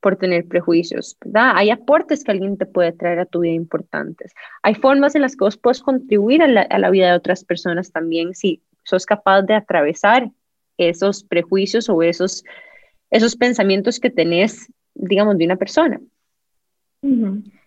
[0.00, 1.52] por tener prejuicios, ¿verdad?
[1.56, 4.32] Hay aportes que alguien te puede traer a tu vida importantes.
[4.62, 7.44] Hay formas en las que vos puedes contribuir a la, a la vida de otras
[7.44, 10.30] personas también si sos capaz de atravesar
[10.78, 12.44] esos prejuicios o esos,
[13.10, 16.00] esos pensamientos que tenés, digamos, de una persona.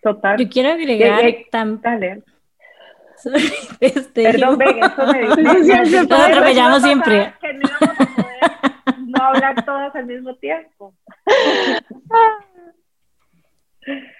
[0.02, 0.39] Total.
[0.39, 1.21] Yo quiero agregar
[1.52, 2.24] también.
[3.80, 6.06] Este, Perdón, venga, eso me dice.
[6.10, 7.32] Nos atropellamos siempre.
[7.39, 8.71] Que no íbamos a poder
[9.12, 10.93] no hablar todas al mismo tiempo.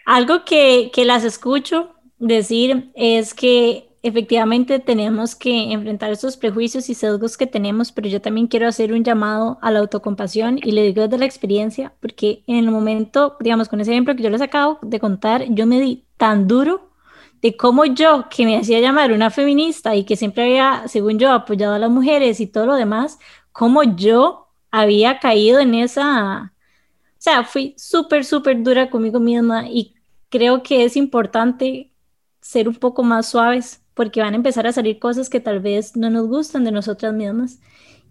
[0.06, 6.96] Algo que, que las escucho decir es que efectivamente tenemos que enfrentar esos prejuicios y
[6.96, 10.84] sesgos que tenemos, pero yo también quiero hacer un llamado a la autocompasión y le
[10.84, 14.42] digo desde la experiencia, porque en el momento, digamos, con ese ejemplo que yo les
[14.42, 16.90] acabo de contar, yo me di tan duro
[17.42, 21.32] de cómo yo, que me hacía llamar una feminista y que siempre había, según yo,
[21.32, 23.20] apoyado a las mujeres y todo lo demás,
[23.52, 29.96] cómo yo había caído en esa, o sea, fui súper, súper dura conmigo misma y
[30.30, 31.94] creo que es importante
[32.42, 35.96] ser un poco más suaves porque van a empezar a salir cosas que tal vez
[35.96, 37.60] no nos gustan de nosotras mismas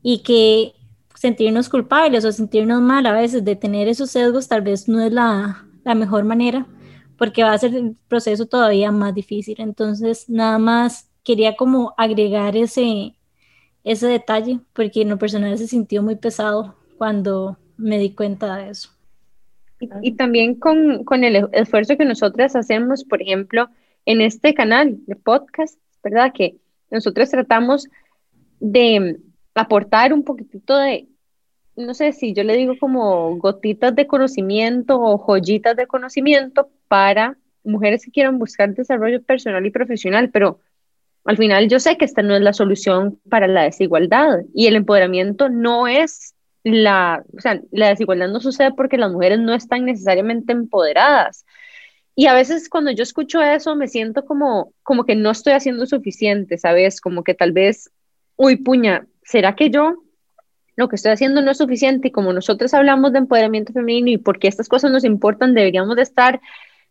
[0.03, 0.75] y que
[1.15, 5.13] sentirnos culpables o sentirnos mal a veces de tener esos sesgos tal vez no es
[5.13, 6.67] la, la mejor manera
[7.21, 9.57] porque va a ser el proceso todavía más difícil.
[9.59, 13.15] Entonces, nada más quería como agregar ese,
[13.93, 18.71] ese detalle porque en lo personal se sintió muy pesado cuando me di cuenta de
[18.71, 18.91] eso.
[20.03, 23.71] Y, también con, con, el esfuerzo que nosotras hacemos, por ejemplo,
[24.05, 26.33] en este canal de podcast, ¿verdad?
[26.35, 26.57] Que
[26.91, 27.89] nosotros tratamos
[28.61, 29.19] de
[29.55, 31.09] aportar un poquitito de,
[31.77, 37.39] no sé si yo le digo como gotitas de conocimiento o joyitas de conocimiento para
[37.65, 40.61] mujeres que quieran buscar desarrollo personal y profesional, pero
[41.25, 44.77] al final yo sé que esta no es la solución para la desigualdad y el
[44.77, 49.85] empoderamiento no es la, o sea, la desigualdad no sucede porque las mujeres no están
[49.85, 51.45] necesariamente empoderadas,
[52.21, 55.87] y a veces cuando yo escucho eso me siento como, como que no estoy haciendo
[55.87, 57.01] suficiente, ¿sabes?
[57.01, 57.91] Como que tal vez,
[58.37, 60.03] uy, puña, ¿será que yo
[60.77, 62.09] lo que estoy haciendo no es suficiente?
[62.09, 66.03] Y como nosotros hablamos de empoderamiento femenino y porque estas cosas nos importan, deberíamos de
[66.03, 66.43] estar,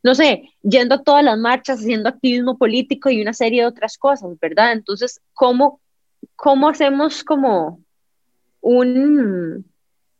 [0.03, 3.97] no sé, yendo a todas las marchas, haciendo activismo político y una serie de otras
[3.97, 4.73] cosas, ¿verdad?
[4.73, 5.81] Entonces, ¿cómo,
[6.35, 7.81] cómo hacemos como
[8.61, 9.65] un,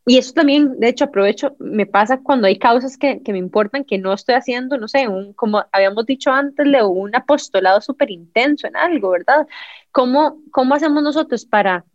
[0.10, 3.84] y eso también, de hecho, aprovecho, me pasa cuando hay causas que, que me importan,
[3.84, 8.66] que no estoy haciendo, no sé, un, como habíamos dicho antes, un apostolado súper intenso
[8.66, 9.48] en algo, ¿verdad?
[9.92, 11.86] ¿Cómo, ¿Cómo hacemos nosotros para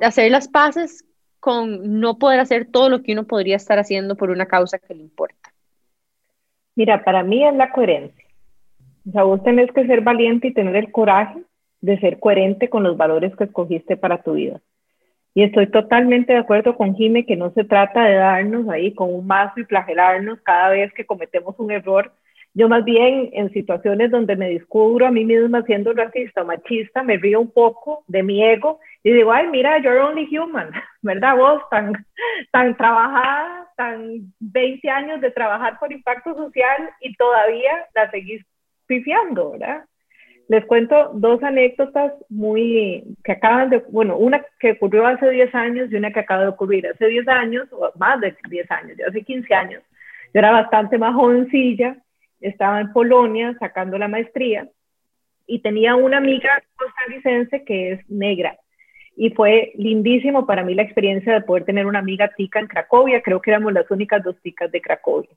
[0.00, 1.04] hacer las paces
[1.38, 4.94] con no poder hacer todo lo que uno podría estar haciendo por una causa que
[4.94, 5.37] le importa?
[6.78, 8.24] Mira, para mí es la coherencia.
[9.08, 11.40] O sea, vos tenés que ser valiente y tener el coraje
[11.80, 14.60] de ser coherente con los valores que escogiste para tu vida.
[15.34, 19.12] Y estoy totalmente de acuerdo con Jime que no se trata de darnos ahí con
[19.12, 22.12] un mazo y flagelarnos cada vez que cometemos un error.
[22.54, 27.02] Yo más bien en situaciones donde me descubro a mí misma siendo racista o machista,
[27.02, 28.78] me río un poco de mi ego
[29.08, 30.70] y digo, ay, mira, you're only human,
[31.02, 31.34] ¿verdad?
[31.34, 31.94] Vos tan,
[32.52, 38.44] tan trabajada, tan 20 años de trabajar por impacto social y todavía la seguís
[38.86, 39.86] pifiando, ¿verdad?
[40.48, 45.90] Les cuento dos anécdotas muy que acaban de, bueno, una que ocurrió hace 10 años
[45.90, 49.06] y una que acaba de ocurrir hace 10 años, o más de 10 años, ya
[49.06, 49.82] hace 15 años.
[50.34, 51.96] Yo era bastante más jovencilla,
[52.42, 54.68] estaba en Polonia sacando la maestría
[55.46, 58.58] y tenía una amiga costarricense que es negra.
[59.20, 63.20] Y fue lindísimo para mí la experiencia de poder tener una amiga tica en Cracovia.
[63.20, 65.30] Creo que éramos las únicas dos ticas de Cracovia.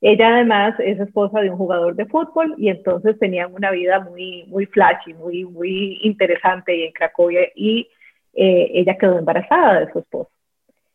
[0.00, 4.46] Ella además es esposa de un jugador de fútbol y entonces tenían una vida muy,
[4.48, 7.86] muy flashy, muy, muy interesante en Cracovia y
[8.34, 10.32] eh, ella quedó embarazada de su esposo.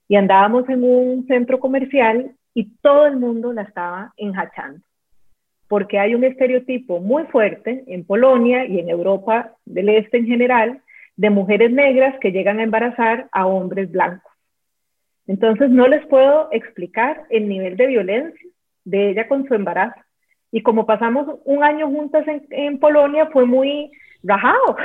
[0.10, 4.82] Y andábamos en un centro comercial y todo el mundo la estaba enjachando,
[5.70, 10.82] porque hay un estereotipo muy fuerte en Polonia y en Europa del Este en general
[11.18, 14.32] de mujeres negras que llegan a embarazar a hombres blancos.
[15.28, 18.50] Entonces no les puedo explicar el nivel de violencia
[18.84, 20.00] de ella con su embarazo.
[20.52, 23.92] Y como pasamos un año juntas en, Polonia, fue muy
[24.24, 24.78] rajado,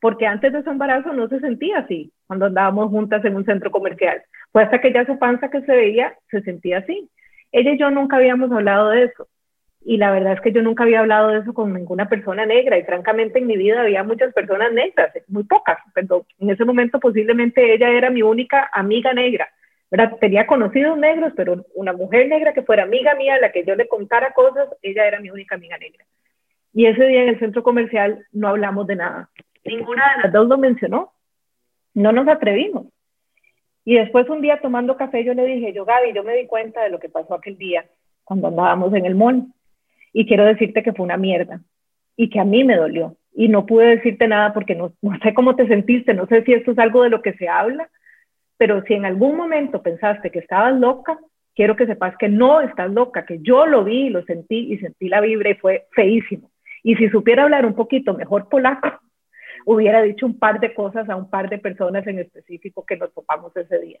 [0.00, 3.70] porque antes de su embarazo no se sentía así, cuando andábamos juntas en un centro
[3.70, 4.22] comercial.
[4.52, 7.08] Fue hasta que ya su panza que se veía, se sentía así.
[7.52, 9.28] Ella y yo nunca habíamos hablado de eso.
[9.84, 12.78] Y la verdad es que yo nunca había hablado de eso con ninguna persona negra.
[12.78, 15.78] Y francamente en mi vida había muchas personas negras, muy pocas.
[15.94, 19.48] Pero en ese momento posiblemente ella era mi única amiga negra.
[19.90, 20.16] ¿verdad?
[20.18, 23.76] Tenía conocidos negros, pero una mujer negra que fuera amiga mía, a la que yo
[23.76, 26.04] le contara cosas, ella era mi única amiga negra.
[26.72, 29.30] Y ese día en el centro comercial no hablamos de nada.
[29.64, 31.12] Ninguna de las dos lo mencionó.
[31.94, 32.86] No nos atrevimos.
[33.84, 36.82] Y después un día tomando café yo le dije, yo Gaby, yo me di cuenta
[36.82, 37.84] de lo que pasó aquel día
[38.24, 39.46] cuando andábamos en el mall.
[40.14, 41.60] Y quiero decirte que fue una mierda
[42.16, 43.16] y que a mí me dolió.
[43.34, 46.54] Y no pude decirte nada porque no, no sé cómo te sentiste, no sé si
[46.54, 47.90] esto es algo de lo que se habla,
[48.56, 51.18] pero si en algún momento pensaste que estabas loca,
[51.54, 55.08] quiero que sepas que no estás loca, que yo lo vi, lo sentí y sentí
[55.08, 56.50] la vibra y fue feísimo.
[56.82, 58.88] Y si supiera hablar un poquito mejor polaco,
[59.66, 63.12] hubiera dicho un par de cosas a un par de personas en específico que nos
[63.12, 63.98] topamos ese día.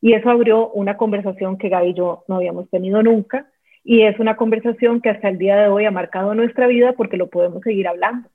[0.00, 3.50] Y eso abrió una conversación que Gaby y yo no habíamos tenido nunca.
[3.88, 7.16] Y es una conversación que hasta el día de hoy ha marcado nuestra vida porque
[7.16, 8.28] lo podemos seguir hablando.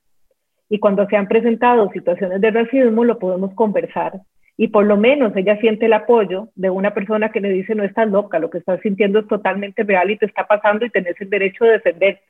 [0.68, 4.13] Y cuando se han presentado situaciones de racismo, lo podemos conversar
[4.58, 7.84] y por lo menos ella siente el apoyo de una persona que le dice no
[7.84, 11.22] estás loca, lo que estás sintiendo es totalmente real y te está pasando y tenés
[11.22, 12.24] el derecho de defenderte.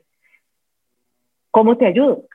[1.50, 2.26] ¿Cómo te ayudo?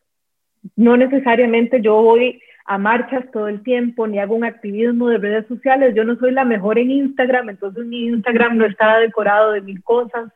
[0.75, 5.47] No necesariamente yo voy a marchas todo el tiempo, ni hago un activismo de redes
[5.49, 9.61] sociales, yo no soy la mejor en Instagram, entonces mi Instagram no está decorado de
[9.61, 10.33] mil cosas,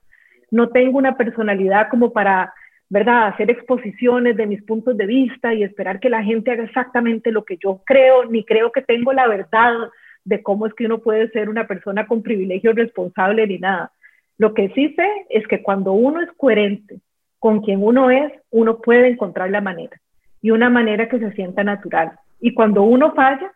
[0.53, 2.55] no tengo una personalidad como para
[2.93, 3.29] ¿verdad?
[3.29, 7.43] Hacer exposiciones de mis puntos de vista y esperar que la gente haga exactamente lo
[7.43, 9.89] que yo creo, ni creo que tengo la verdad
[10.27, 13.93] de cómo es que uno puede ser una persona con privilegio responsable ni nada.
[14.37, 17.01] Lo que sí sé es que cuando uno es coherente
[17.39, 19.99] con quien uno es, uno puede encontrar la manera
[20.43, 22.13] y una manera que se sienta natural.
[22.41, 23.53] Y cuando uno falla,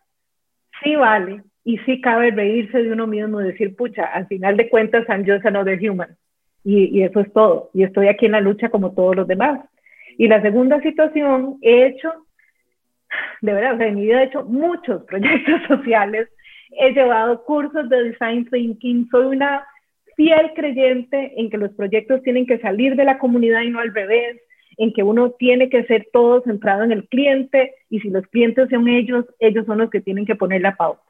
[0.83, 4.71] sí vale y sí cabe reírse de uno mismo y decir, pucha, al final de
[4.71, 6.17] cuentas, I'm just another human
[6.67, 7.71] y, eso es todo.
[7.73, 9.61] Y estoy aquí en la lucha como todos los demás.
[10.19, 12.13] Y la segunda situación, he hecho,
[13.41, 16.29] de verdad, en mi vida he hecho muchos proyectos sociales,
[16.79, 19.65] he llevado cursos de design thinking, soy una
[20.17, 23.95] fiel creyente en que los proyectos tienen que salir de la comunidad y no al
[23.95, 24.41] revés,
[24.79, 28.69] en que uno tiene que ser todo centrado en el cliente y si los clientes
[28.71, 31.03] son ellos, ellos son los que tienen que poner la pauta.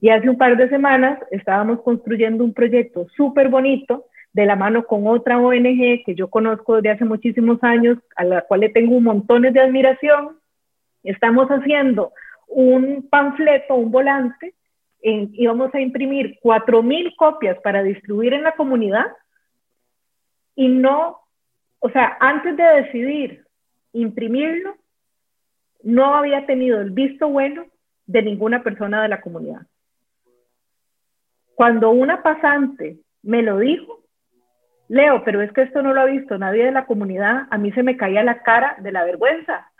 [0.00, 4.04] Y hace un par de semanas estábamos construyendo un proyecto súper bonito
[4.36, 8.42] de la mano con otra ONG que yo conozco desde hace muchísimos años, a la
[8.42, 10.38] cual le tengo montón de admiración.
[11.02, 12.12] Estamos haciendo
[12.46, 14.54] un panfleto, un volante,
[15.00, 19.06] y vamos a imprimir 4.000 copias para distribuir en la comunidad.
[20.54, 21.18] Y no,
[21.78, 23.42] o sea, antes de decidir
[23.94, 24.76] imprimirlo,
[25.82, 27.64] no había tenido el visto bueno
[28.04, 29.62] de ninguna persona de la comunidad.
[31.54, 33.95] Cuando una pasante me lo dijo,
[34.88, 37.72] Leo, pero es que esto no lo ha visto nadie de la comunidad, a mí
[37.72, 39.70] se me caía la cara de la vergüenza.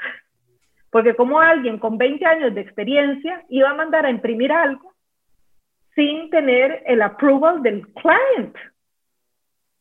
[0.91, 4.95] Porque como alguien con 20 años de experiencia iba a mandar a imprimir algo
[5.95, 8.57] sin tener el approval del client.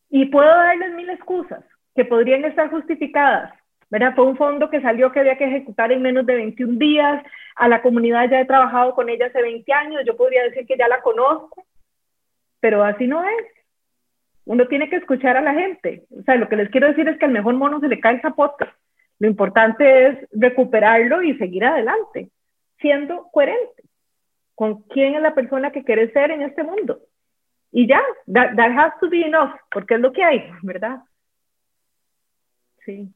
[0.08, 3.52] Y puedo darles mil excusas que podrían estar justificadas.
[3.88, 4.14] ¿verdad?
[4.14, 7.24] Fue un fondo que salió que había que ejecutar en menos de 21 días.
[7.54, 10.02] A la comunidad ya he trabajado con ella hace 20 años.
[10.06, 11.64] Yo podría decir que ya la conozco,
[12.60, 13.46] pero así no es.
[14.46, 16.04] Uno tiene que escuchar a la gente.
[16.18, 18.14] O sea, lo que les quiero decir es que al mejor mono se le cae
[18.14, 18.66] el zapote.
[19.18, 22.30] Lo importante es recuperarlo y seguir adelante,
[22.78, 23.82] siendo coherente
[24.54, 27.00] con quién es la persona que quiere ser en este mundo.
[27.72, 28.00] Y ya,
[28.32, 31.00] that, that has to be enough, porque es lo que hay, ¿verdad?
[32.84, 33.12] Sí.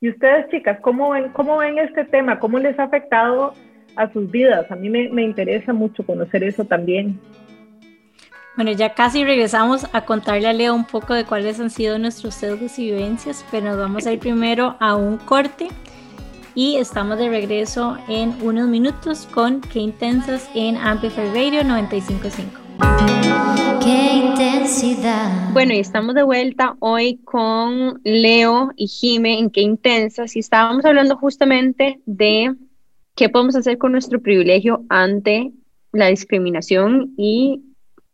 [0.00, 2.38] Y ustedes, chicas, ¿cómo ven, cómo ven este tema?
[2.38, 3.54] ¿Cómo les ha afectado
[3.96, 4.70] a sus vidas?
[4.70, 7.18] A mí me, me interesa mucho conocer eso también.
[8.58, 12.34] Bueno, ya casi regresamos a contarle a Leo un poco de cuáles han sido nuestros
[12.34, 15.68] sesgos y vivencias, pero nos vamos a ir primero a un corte
[16.56, 23.80] y estamos de regreso en unos minutos con Qué Intensas en Amplify Radio 955.
[23.80, 25.52] Qué intensidad.
[25.52, 30.84] Bueno, y estamos de vuelta hoy con Leo y Jime en Qué Intensas y estábamos
[30.84, 32.56] hablando justamente de
[33.14, 35.52] qué podemos hacer con nuestro privilegio ante
[35.92, 37.62] la discriminación y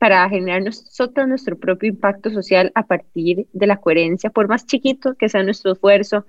[0.04, 5.14] para generar nosotros nuestro propio impacto social a partir de la coherencia, por más chiquito
[5.14, 6.26] que sea nuestro esfuerzo,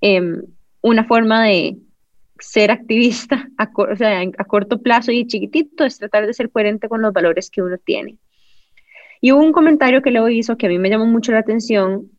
[0.00, 0.40] em,
[0.80, 1.76] una forma de
[2.38, 6.88] ser activista a, o sea, a corto plazo y chiquitito, es tratar de ser coherente
[6.88, 8.16] con los valores que uno tiene.
[9.20, 12.10] Y hubo un comentario que Leo hizo que a mí me llamó mucho la atención,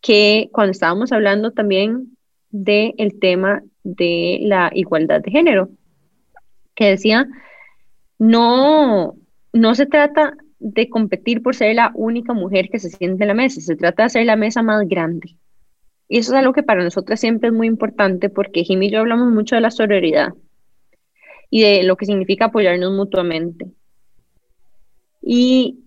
[0.00, 2.16] que cuando estábamos hablando también
[2.48, 5.68] del el tema de la igualdad de género,
[6.74, 7.28] que decía,
[8.18, 9.14] no,
[9.52, 13.34] no se trata de competir por ser la única mujer que se siente en la
[13.34, 15.36] mesa, se trata de hacer la mesa más grande.
[16.08, 19.00] Y eso es algo que para nosotras siempre es muy importante porque Jimmy y yo
[19.00, 20.32] hablamos mucho de la sororidad
[21.50, 23.66] y de lo que significa apoyarnos mutuamente.
[25.22, 25.80] Y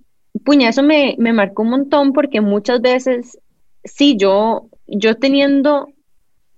[0.43, 3.39] puña, eso me, me marcó un montón porque muchas veces,
[3.84, 5.88] sí, yo, yo teniendo,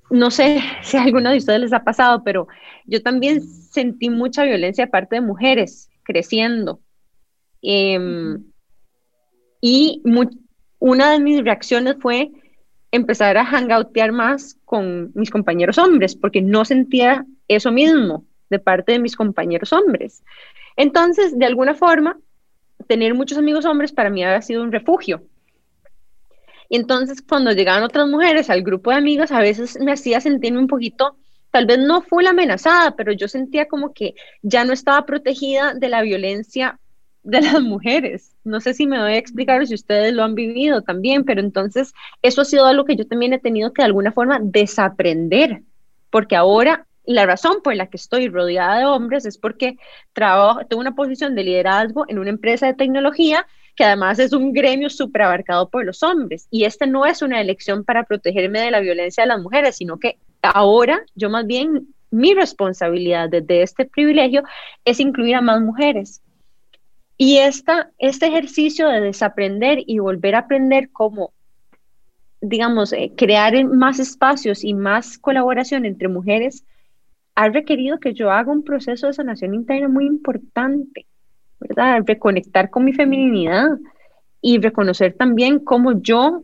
[0.09, 2.47] no sé si a alguno de ustedes les ha pasado, pero
[2.85, 6.79] yo también sentí mucha violencia de parte de mujeres creciendo.
[7.63, 8.43] Em,
[9.61, 10.01] y
[10.79, 12.31] una de mis reacciones fue
[12.91, 18.91] empezar a hangoutear más con mis compañeros hombres, porque no sentía eso mismo de parte
[18.91, 20.23] de mis compañeros hombres.
[20.75, 22.19] Entonces, de alguna forma,
[22.87, 25.23] tener muchos amigos hombres para mí había sido un refugio.
[26.69, 30.59] Y entonces, cuando llegaban otras mujeres al grupo de amigas, a veces me hacía sentirme
[30.59, 31.15] un poquito,
[31.51, 35.73] tal vez no fue la amenazada, pero yo sentía como que ya no estaba protegida
[35.73, 36.79] de la violencia
[37.23, 38.35] de las mujeres.
[38.43, 41.93] No sé si me voy a explicar si ustedes lo han vivido también, pero entonces
[42.21, 45.61] eso ha sido algo que yo también he tenido que de alguna forma desaprender,
[46.09, 49.77] porque ahora la razón por la que estoy rodeada de hombres es porque
[50.13, 53.45] trabajo, tengo una posición de liderazgo en una empresa de tecnología
[53.75, 56.47] que además es un gremio súper abarcado por los hombres.
[56.51, 59.97] Y esta no es una elección para protegerme de la violencia de las mujeres, sino
[59.97, 64.43] que ahora yo más bien mi responsabilidad desde este privilegio
[64.85, 66.21] es incluir a más mujeres.
[67.17, 71.31] Y esta, este ejercicio de desaprender y volver a aprender cómo,
[72.41, 76.65] digamos, eh, crear más espacios y más colaboración entre mujeres,
[77.35, 81.05] ha requerido que yo haga un proceso de sanación interna muy importante,
[81.59, 82.03] ¿verdad?
[82.05, 83.69] Reconectar con mi feminidad
[84.41, 86.43] y reconocer también cómo yo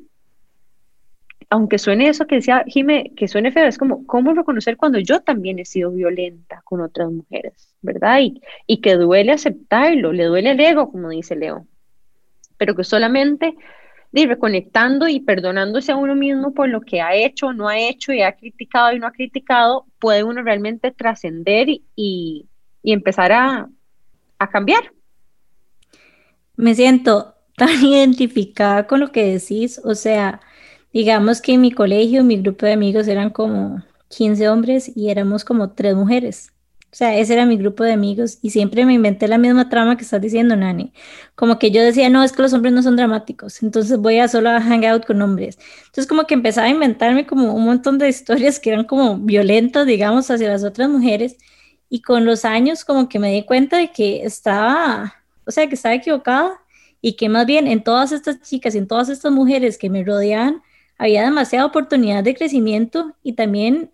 [1.50, 5.22] aunque suene eso que decía Jime, que suene feo, es como, ¿cómo reconocer cuando yo
[5.22, 8.20] también he sido violenta con otras mujeres, verdad?
[8.22, 11.66] Y, y que duele aceptarlo, le duele el ego, como dice Leo,
[12.58, 13.56] pero que solamente
[14.12, 18.12] de reconectando y perdonándose a uno mismo por lo que ha hecho, no ha hecho
[18.12, 21.82] y ha criticado y no ha criticado, puede uno realmente trascender y,
[22.84, 23.70] y empezar a,
[24.38, 24.92] a cambiar.
[26.56, 30.42] Me siento tan identificada con lo que decís, o sea,
[30.94, 35.46] Digamos que en mi colegio, mi grupo de amigos eran como 15 hombres y éramos
[35.46, 36.52] como tres mujeres.
[36.92, 39.96] O sea, ese era mi grupo de amigos y siempre me inventé la misma trama
[39.96, 40.92] que estás diciendo, Nani.
[41.36, 44.28] Como que yo decía, no, es que los hombres no son dramáticos, entonces voy a
[44.28, 45.60] solo a hang out con hombres.
[45.86, 49.86] Entonces como que empezaba a inventarme como un montón de historias que eran como violentas,
[49.86, 51.38] digamos, hacia las otras mujeres.
[51.90, 55.14] Y con los años como que me di cuenta de que estaba,
[55.46, 56.60] o sea, que estaba equivocada
[57.02, 60.62] y que más bien en todas estas chicas, en todas estas mujeres que me rodeaban,
[61.00, 63.92] había demasiada oportunidad de crecimiento y también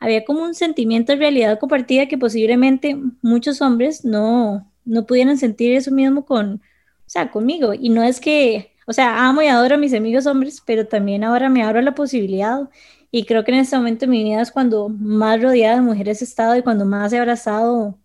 [0.00, 5.74] había como un sentimiento de realidad compartida que posiblemente muchos hombres no, no pudieran sentir
[5.74, 7.74] eso mismo con, o sea, conmigo.
[7.74, 11.24] Y no es que, o sea, amo y adoro a mis amigos hombres, pero también
[11.24, 12.68] ahora me abro la posibilidad.
[13.10, 16.20] Y creo que en este momento de mi vida es cuando más rodeada de mujeres
[16.22, 17.98] he estado y cuando más he abrazado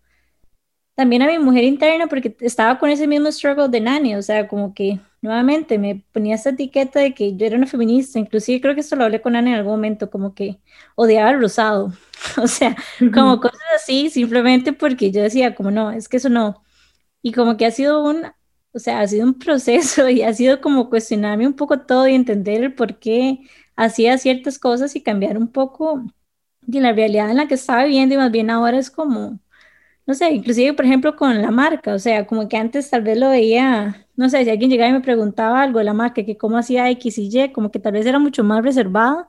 [0.94, 4.46] también a mi mujer interna porque estaba con ese mismo struggle de Nani, o sea,
[4.48, 8.74] como que nuevamente me ponía esta etiqueta de que yo era una feminista, inclusive creo
[8.74, 10.60] que esto lo hablé con Nani en algún momento, como que
[10.96, 11.92] odiaba el rosado,
[12.42, 12.76] o sea,
[13.12, 16.62] como cosas así, simplemente porque yo decía, como no, es que eso no,
[17.22, 18.26] y como que ha sido un,
[18.72, 22.14] o sea, ha sido un proceso y ha sido como cuestionarme un poco todo y
[22.14, 23.40] entender el por qué
[23.76, 26.04] hacía ciertas cosas y cambiar un poco
[26.62, 29.40] de la realidad en la que estaba viviendo y más bien ahora es como
[30.06, 33.18] no sé, inclusive por ejemplo con la marca, o sea, como que antes tal vez
[33.18, 36.36] lo veía, no sé, si alguien llegaba y me preguntaba algo de la marca, que
[36.36, 39.28] cómo hacía X y Y, como que tal vez era mucho más reservada.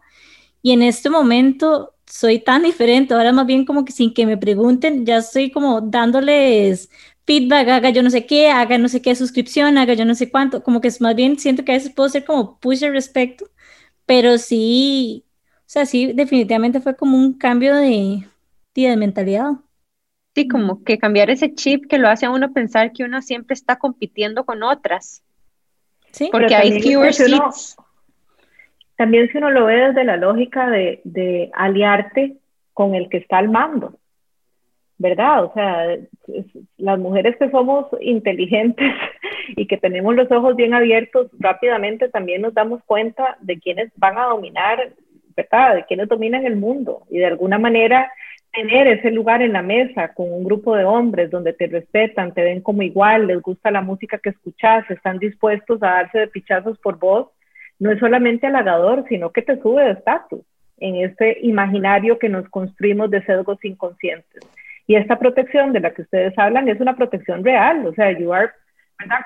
[0.61, 4.37] Y en este momento soy tan diferente, ahora más bien como que sin que me
[4.37, 6.89] pregunten, ya estoy como dándoles
[7.25, 10.29] feedback, haga yo no sé qué, haga no sé qué suscripción, haga yo no sé
[10.31, 12.93] cuánto, como que es más bien siento que a veces puedo ser como push al
[12.93, 13.49] respecto,
[14.05, 15.25] pero sí,
[15.61, 18.27] o sea, sí, definitivamente fue como un cambio de,
[18.75, 19.53] de mentalidad.
[20.35, 23.53] Sí, como que cambiar ese chip que lo hace a uno pensar que uno siempre
[23.53, 25.23] está compitiendo con otras.
[26.11, 27.77] Sí, porque hay fewer seats.
[28.97, 32.35] También si uno lo ve desde la lógica de, de aliarte
[32.73, 33.97] con el que está al mando,
[34.97, 35.45] ¿verdad?
[35.45, 35.97] O sea,
[36.77, 38.91] las mujeres que somos inteligentes
[39.55, 44.17] y que tenemos los ojos bien abiertos, rápidamente también nos damos cuenta de quiénes van
[44.17, 44.91] a dominar,
[45.33, 45.75] ¿verdad?
[45.75, 48.11] De quiénes dominan el mundo y de alguna manera
[48.55, 52.43] tener ese lugar en la mesa con un grupo de hombres donde te respetan, te
[52.43, 56.77] ven como igual, les gusta la música que escuchas, están dispuestos a darse de pichazos
[56.79, 57.27] por vos,
[57.79, 60.41] no es solamente halagador, sino que te sube de estatus
[60.77, 64.43] en este imaginario que nos construimos de sesgos inconscientes.
[64.87, 68.33] Y esta protección de la que ustedes hablan es una protección real, o sea, you
[68.33, 68.51] are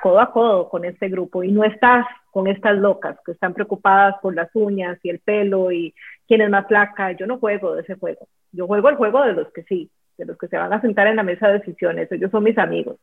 [0.02, 4.16] codo a codo con este grupo y no estás con estas locas que están preocupadas
[4.22, 5.94] por las uñas y el pelo y
[6.30, 7.12] quién es más flaca.
[7.12, 8.30] Yo no juego de ese juego.
[8.54, 11.08] Yo juego el juego de los que sí, de los que se van a sentar
[11.08, 12.10] en la mesa de decisiones.
[12.10, 12.98] Ellos son mis amigos.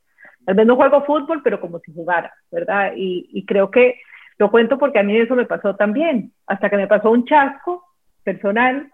[0.45, 2.93] Tal vez no juego fútbol, pero como si jugara, ¿verdad?
[2.97, 3.97] Y, y creo que
[4.39, 7.85] lo cuento porque a mí eso me pasó también, hasta que me pasó un chasco
[8.23, 8.91] personal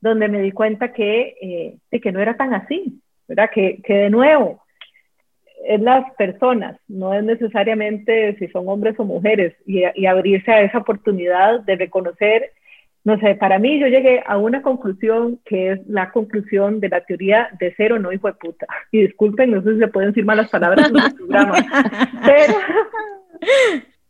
[0.00, 3.50] donde me di cuenta que, eh, de que no era tan así, ¿verdad?
[3.52, 4.62] Que, que de nuevo,
[5.64, 10.62] es las personas, no es necesariamente si son hombres o mujeres, y, y, abrirse a
[10.62, 12.50] esa oportunidad de reconocer,
[13.04, 17.00] no sé, para mí yo llegué a una conclusión que es la conclusión de la
[17.00, 18.66] teoría de ser o no hijo de puta.
[18.92, 21.54] Y disculpen, no sé si se pueden decir malas palabras en el programa,
[22.24, 22.54] pero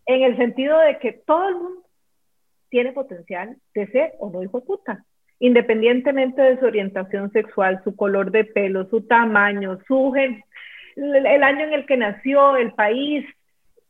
[0.07, 1.83] en el sentido de que todo el mundo
[2.69, 5.05] tiene potencial de ser o no hijo de puta
[5.43, 11.73] independientemente de su orientación sexual, su color de pelo, su tamaño, su el año en
[11.73, 13.27] el que nació, el país,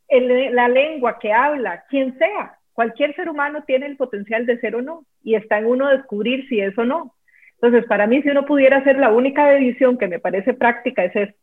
[0.07, 2.57] el, la lengua que habla, quien sea.
[2.73, 6.47] Cualquier ser humano tiene el potencial de ser o no y está en uno descubrir
[6.49, 7.15] si es o no.
[7.55, 11.15] Entonces, para mí, si uno pudiera hacer la única decisión que me parece práctica es
[11.15, 11.39] esto.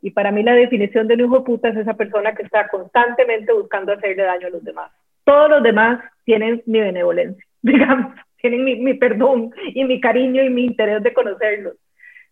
[0.00, 3.52] Y para mí la definición de un hijo puta es esa persona que está constantemente
[3.52, 4.92] buscando hacerle daño a los demás.
[5.24, 10.50] Todos los demás tienen mi benevolencia, digamos, tienen mi, mi perdón y mi cariño y
[10.50, 11.74] mi interés de conocerlos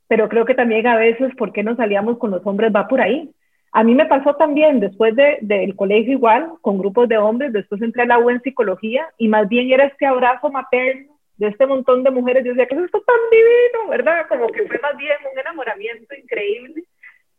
[0.08, 2.72] pero creo que también a veces, ¿por qué nos salíamos con los hombres?
[2.74, 3.30] Va por ahí.
[3.76, 7.82] A mí me pasó también, después del de, colegio igual, con grupos de hombres, después
[7.82, 11.66] entré a la U en psicología y más bien era este abrazo materno de este
[11.66, 12.42] montón de mujeres.
[12.42, 13.90] Yo decía, que es esto tan divino?
[13.90, 14.28] ¿Verdad?
[14.30, 16.84] Como que fue más bien un enamoramiento increíble.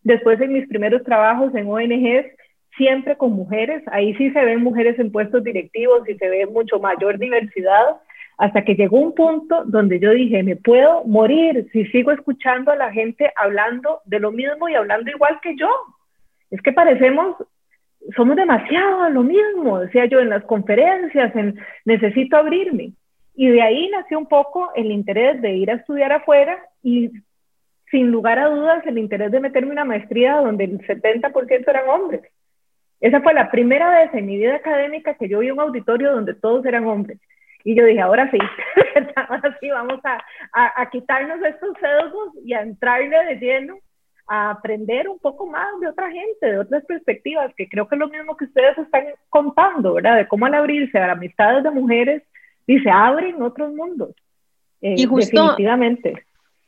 [0.04, 2.28] Después en mis primeros trabajos en ONGs,
[2.78, 6.80] siempre con mujeres, ahí sí se ven mujeres en puestos directivos y se ve mucho
[6.80, 7.98] mayor diversidad,
[8.38, 12.76] hasta que llegó un punto donde yo dije, me puedo morir si sigo escuchando a
[12.76, 15.68] la gente hablando de lo mismo y hablando igual que yo.
[16.50, 17.36] Es que parecemos,
[18.16, 22.94] somos demasiado lo mismo, decía yo en las conferencias, en necesito abrirme.
[23.36, 27.12] Y de ahí nació un poco el interés de ir a estudiar afuera y
[27.92, 32.22] sin lugar a dudas el interés de meterme una maestría donde el 70% eran hombres.
[33.00, 36.34] Esa fue la primera vez en mi vida académica que yo vi un auditorio donde
[36.34, 37.20] todos eran hombres.
[37.64, 38.38] Y yo dije, ahora sí,
[39.16, 40.24] ahora sí vamos a,
[40.54, 43.78] a, quitarnos estos sesgos y a entrarle de lleno
[44.28, 48.00] a aprender un poco más de otra gente, de otras perspectivas, que creo que es
[48.00, 50.18] lo mismo que ustedes están contando, ¿verdad?
[50.18, 52.24] De cómo al abrirse a amistades de mujeres,
[52.68, 54.10] dice, abren otros mundos.
[54.82, 56.26] Eh, y justo, definitivamente.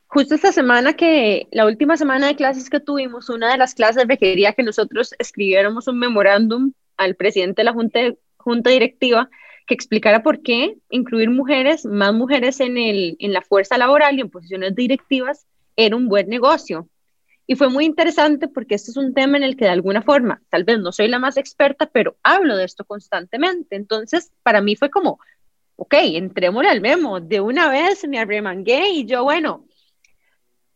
[0.07, 4.07] Justo esta semana que, la última semana de clases que tuvimos, una de las clases
[4.07, 7.99] requería que nosotros escribiéramos un memorándum al presidente de la junta,
[8.37, 9.29] junta directiva
[9.67, 14.21] que explicara por qué incluir mujeres, más mujeres en, el, en la fuerza laboral y
[14.21, 15.45] en posiciones directivas
[15.75, 16.87] era un buen negocio.
[17.49, 20.39] Y fue muy interesante porque este es un tema en el que de alguna forma,
[20.49, 23.75] tal vez no soy la más experta, pero hablo de esto constantemente.
[23.75, 25.19] Entonces, para mí fue como,
[25.75, 27.19] ok, entrémosle al memo.
[27.19, 29.65] De una vez me arremangué y yo, bueno,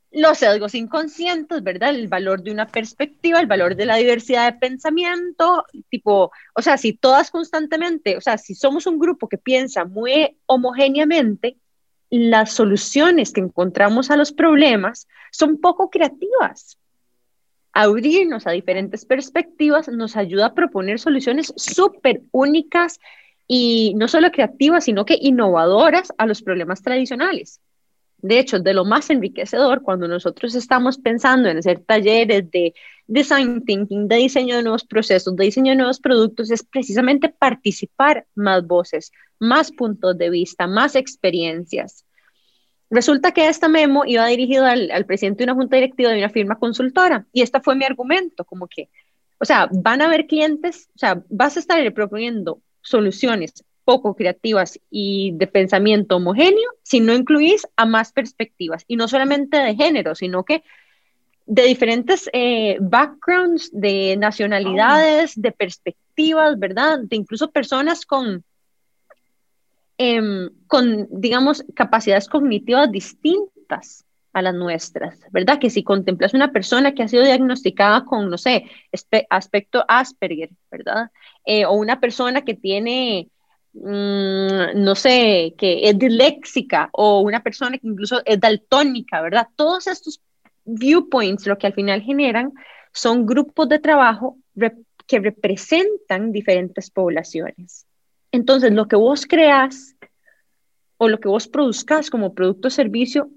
[0.10, 1.92] los sesgos inconscientes, ¿verdad?
[1.92, 6.80] El valor de una perspectiva, el valor de la diversidad de pensamiento, tipo, o sea,
[6.80, 11.56] si todas constantemente, o sea, si somos un grupo que piensa muy homogéneamente,
[12.16, 16.78] las soluciones que encontramos a los problemas son poco creativas.
[17.72, 23.00] Abrirnos a diferentes perspectivas nos ayuda a proponer soluciones súper únicas
[23.48, 27.60] y no solo creativas, sino que innovadoras a los problemas tradicionales.
[28.24, 32.74] De hecho, de lo más enriquecedor cuando nosotros estamos pensando en hacer talleres de
[33.06, 38.26] design thinking, de diseño de nuevos procesos, de diseño de nuevos productos, es precisamente participar
[38.34, 42.06] más voces, más puntos de vista, más experiencias.
[42.90, 46.30] Resulta que esta memo iba dirigido al, al presidente de una junta directiva de una
[46.30, 48.90] firma consultora y este fue mi argumento, como que,
[49.38, 54.80] o sea, van a haber clientes, o sea, vas a estar proponiendo soluciones poco creativas
[54.90, 60.16] y de pensamiento homogéneo si no incluís a más perspectivas y no solamente de género,
[60.16, 60.64] sino que
[61.46, 67.00] de diferentes eh, backgrounds, de nacionalidades, de perspectivas, ¿verdad?
[67.00, 68.44] De incluso personas con,
[69.98, 75.60] em, con, digamos, capacidades cognitivas distintas a las nuestras, ¿verdad?
[75.60, 78.66] Que si contemplas una persona que ha sido diagnosticada con, no sé,
[79.30, 81.12] aspecto Asperger, ¿verdad?
[81.46, 83.30] Eh, o una persona que tiene
[83.74, 89.48] mm, no sé, que es disléxica o una persona que incluso es daltónica, ¿verdad?
[89.56, 90.22] Todos estos
[90.66, 92.54] viewpoints lo que al final generan
[92.92, 94.38] son grupos de trabajo
[95.08, 97.86] que representan diferentes poblaciones.
[98.32, 99.96] Entonces, lo que vos creas
[100.98, 103.30] o lo que vos produzcas como producto o servicio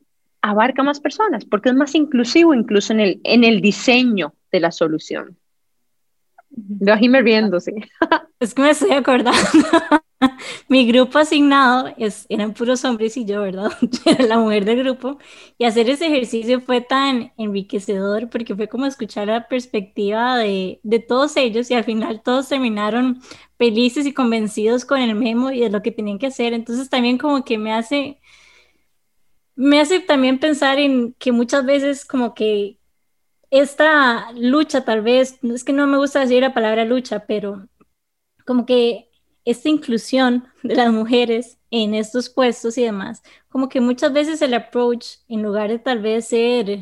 [0.43, 4.71] abarca más personas porque es más inclusivo incluso en el, en el diseño de la
[4.71, 5.37] solución.
[6.49, 7.75] Veo a Jiménez riéndose.
[8.39, 9.33] Es que me estoy acordando.
[10.69, 13.71] Mi grupo asignado es, eran puros hombres y yo, ¿verdad?
[13.81, 15.19] Yo era la mujer del grupo.
[15.59, 20.99] Y hacer ese ejercicio fue tan enriquecedor porque fue como escuchar la perspectiva de, de
[21.01, 23.21] todos ellos y al final todos terminaron
[23.59, 26.53] felices y convencidos con el memo y de lo que tenían que hacer.
[26.53, 28.21] Entonces también como que me hace,
[29.55, 32.79] me hace también pensar en que muchas veces como que
[33.51, 37.69] esta lucha tal vez, es que no me gusta decir la palabra lucha, pero
[38.47, 39.11] como que
[39.47, 44.53] esta inclusión de las mujeres en estos puestos y demás, como que muchas veces el
[44.53, 46.81] approach, en lugar de tal vez ser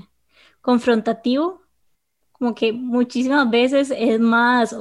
[0.60, 1.62] confrontativo,
[2.32, 4.74] como que muchísimas veces es más,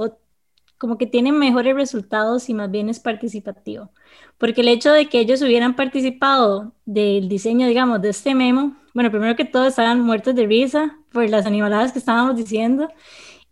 [0.78, 3.92] como que tiene mejores resultados y más bien es participativo.
[4.38, 9.12] Porque el hecho de que ellos hubieran participado del diseño, digamos, de este memo, bueno,
[9.12, 12.88] primero que todo estaban muertos de risa por las animaladas que estábamos diciendo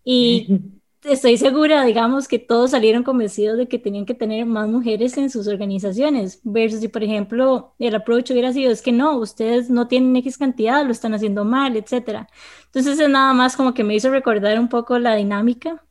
[0.04, 5.18] y estoy segura, digamos, que todos salieron convencidos de que tenían que tener más mujeres
[5.18, 9.70] en sus organizaciones, versus si, por ejemplo, el approach hubiera sido, es que no, ustedes
[9.70, 12.28] no tienen X cantidad, lo están haciendo mal, etcétera.
[12.66, 15.84] Entonces es nada más como que me hizo recordar un poco la dinámica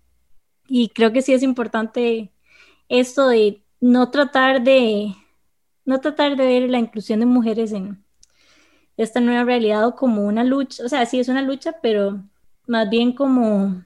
[0.69, 2.33] y creo que sí es importante
[2.89, 5.15] esto de no tratar de,
[5.85, 8.05] no tratar de ver la inclusión de mujeres en
[8.97, 12.23] esta nueva realidad como una lucha, o sea, sí es una lucha, pero
[12.67, 13.85] más bien como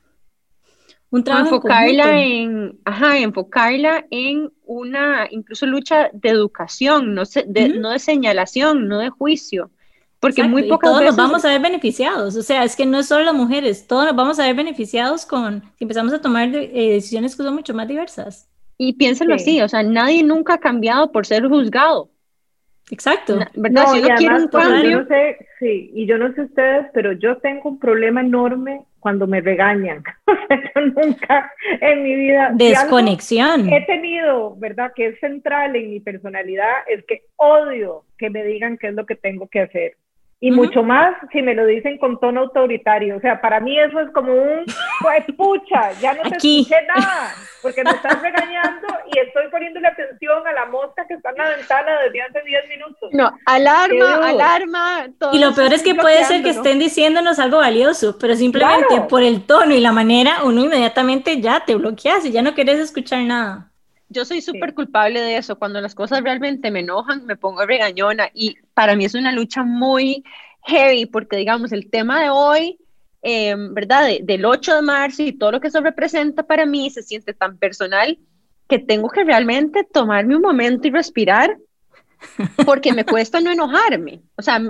[1.14, 7.90] un trabajo enfocarla en, ajá, enfocarla en una incluso lucha de educación, no, de, no
[7.90, 9.70] de señalación, no de juicio.
[10.18, 11.16] Porque muy pocas todos veces...
[11.16, 14.06] nos vamos a ver beneficiados, o sea, es que no es solo las mujeres, todos
[14.06, 17.74] nos vamos a ver beneficiados con si empezamos a tomar eh, decisiones que son mucho
[17.74, 18.48] más diversas.
[18.76, 22.10] Y piénselo así, o sea, nadie nunca ha cambiado por ser juzgado.
[22.90, 23.38] Exacto.
[23.54, 23.84] ¿Verdad?
[23.86, 25.00] No, si quiero un cambio.
[25.00, 29.26] no sé, sí, y yo no sé ustedes, pero yo tengo un problema enorme cuando
[29.26, 30.02] me regañan.
[30.26, 32.50] O sea, yo nunca en mi vida.
[32.54, 33.72] Desconexión.
[33.72, 34.92] he tenido, ¿verdad?
[34.94, 39.06] Que es central en mi personalidad, es que odio que me digan qué es lo
[39.06, 39.96] que tengo que hacer.
[40.44, 43.16] Y mucho más si me lo dicen con tono autoritario.
[43.16, 44.66] O sea, para mí eso es como un,
[45.00, 47.32] pues pucha, ya no te escuché nada,
[47.62, 51.48] porque me estás regañando y estoy poniéndole atención a la mosca que está en la
[51.48, 53.08] ventana desde hace 10 minutos.
[53.12, 55.06] No, alarma, alarma.
[55.32, 59.22] y lo peor es que puede ser que estén diciéndonos algo valioso, pero simplemente por
[59.22, 63.22] el tono y la manera, uno inmediatamente ya te bloqueas y ya no quieres escuchar
[63.22, 63.70] nada
[64.14, 65.58] yo soy súper culpable de eso.
[65.58, 69.62] Cuando las cosas realmente me enojan, me pongo regañona y para mí es una lucha
[69.64, 70.24] muy
[70.62, 72.78] heavy porque, digamos, el tema de hoy,
[73.22, 74.08] em, ¿verdad?
[74.22, 77.58] del 8 de marzo y todo lo que eso representa para mí se siente tan
[77.58, 78.18] personal
[78.68, 81.58] que tengo que realmente tomarme un momento y respirar
[82.64, 84.22] porque me cuesta no enojarme.
[84.36, 84.60] O sea,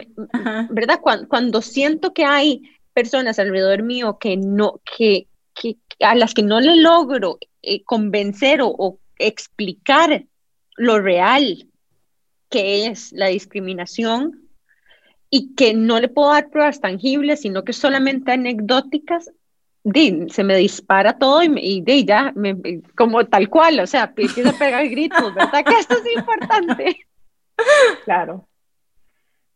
[0.70, 1.00] ¿verdad?
[1.28, 6.60] Cuando, siento que hay personas alrededor mío que no, que, que a las que no
[6.60, 10.24] le logro eh, convencer o, o explicar
[10.76, 11.68] lo real
[12.50, 14.48] que es la discriminación
[15.30, 19.32] y que no le puedo dar pruebas tangibles, sino que solamente anecdóticas,
[20.28, 22.56] se me dispara todo y, de, ya, me,
[22.96, 25.64] como tal cual, o sea, empieza a pegar gritos, ¿verdad?
[25.64, 26.96] Que esto es importante.
[28.04, 28.48] Claro.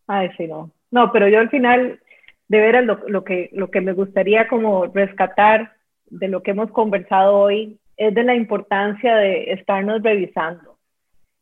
[0.06, 0.70] Ay, sí, no.
[0.92, 2.00] No, pero yo al final,
[2.46, 6.70] de veras, lo, lo, que, lo que me gustaría como rescatar de lo que hemos
[6.70, 10.78] conversado hoy es de la importancia de estarnos revisando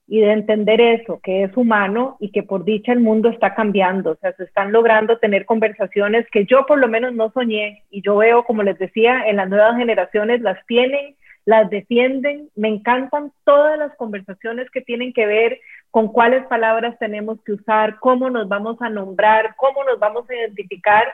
[0.08, 4.12] y de entender eso, que es humano y que por dicha el mundo está cambiando.
[4.12, 8.02] O sea, se están logrando tener conversaciones que yo por lo menos no soñé y
[8.02, 12.48] yo veo, como les decía, en las nuevas generaciones las tienen, las defienden.
[12.54, 17.98] Me encantan todas las conversaciones que tienen que ver con cuáles palabras tenemos que usar,
[17.98, 21.04] cómo nos vamos a nombrar, cómo nos vamos a identificar,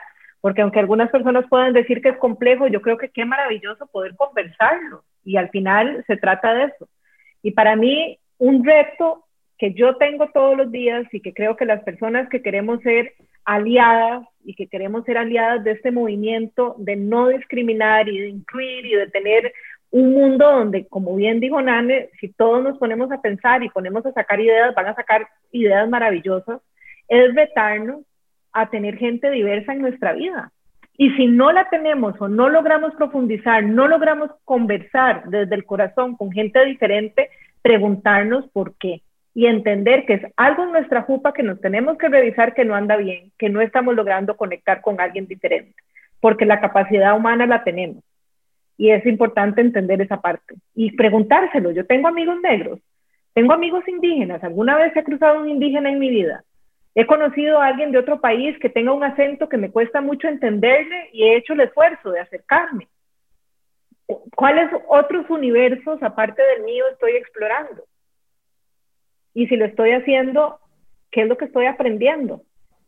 [0.40, 4.14] porque aunque algunas personas puedan decir que es complejo, yo creo que qué maravilloso poder
[4.16, 6.88] conversarlo y al final se trata de eso.
[7.42, 9.24] Y para mí, un reto
[9.58, 13.14] que yo tengo todos los días y que creo que las personas que queremos ser
[13.44, 18.86] aliadas y que queremos ser aliadas de este movimiento de no discriminar y de incluir
[18.86, 19.52] y de tener
[19.90, 24.04] un mundo donde, como bien dijo Nane, si todos nos ponemos a pensar y ponemos
[24.06, 26.60] a sacar ideas, van a sacar ideas maravillosas,
[27.08, 28.00] es retarnos
[28.52, 30.50] a tener gente diversa en nuestra vida.
[30.96, 36.16] Y si no la tenemos o no logramos profundizar, no logramos conversar desde el corazón
[36.16, 37.30] con gente diferente,
[37.62, 39.02] preguntarnos por qué
[39.34, 42.74] y entender que es algo en nuestra jupa que nos tenemos que revisar que no
[42.74, 45.74] anda bien, que no estamos logrando conectar con alguien diferente,
[46.20, 48.04] porque la capacidad humana la tenemos.
[48.76, 51.70] Y es importante entender esa parte y preguntárselo.
[51.70, 52.80] Yo tengo amigos negros,
[53.32, 56.44] tengo amigos indígenas, alguna vez he cruzado un indígena en mi vida.
[56.94, 60.28] He conocido a alguien de otro país que tenga un acento que me cuesta mucho
[60.28, 62.88] entenderle y he hecho el esfuerzo de acercarme.
[64.36, 67.84] ¿Cuáles otros universos aparte del mío estoy explorando?
[69.34, 70.58] y si lo estoy haciendo,
[71.10, 72.42] ¿qué es lo que estoy aprendiendo?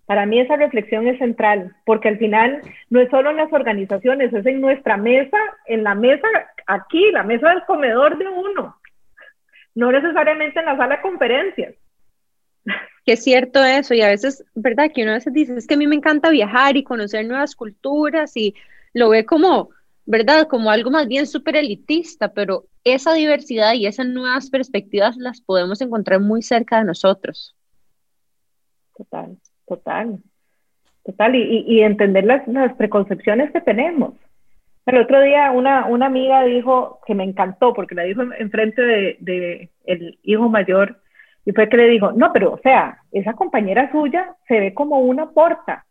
[0.07, 4.33] Para mí esa reflexión es central, porque al final no es solo en las organizaciones,
[4.33, 6.27] es en nuestra mesa, en la mesa
[6.67, 8.77] aquí, la mesa del comedor de uno,
[9.75, 11.75] no necesariamente en la sala de conferencias.
[13.05, 14.91] Que es cierto eso, y a veces, ¿verdad?
[14.95, 17.55] Que uno a veces dice, es que a mí me encanta viajar y conocer nuevas
[17.55, 18.55] culturas y
[18.95, 19.71] lo ve como,
[20.07, 20.49] ¿verdad?
[20.49, 25.81] Como algo más bien súper elitista, pero esa diversidad y esas nuevas perspectivas las podemos
[25.81, 27.55] encontrar muy cerca de nosotros.
[28.97, 29.37] Total,
[29.67, 30.19] total,
[31.05, 34.15] total, y, entender las, las, preconcepciones que tenemos.
[34.87, 39.17] El otro día una, una amiga dijo que me encantó porque la dijo enfrente de,
[39.21, 41.01] de el hijo mayor
[41.45, 45.01] y fue que le dijo, no, pero o sea, esa compañera suya se ve como
[45.01, 45.85] una porta.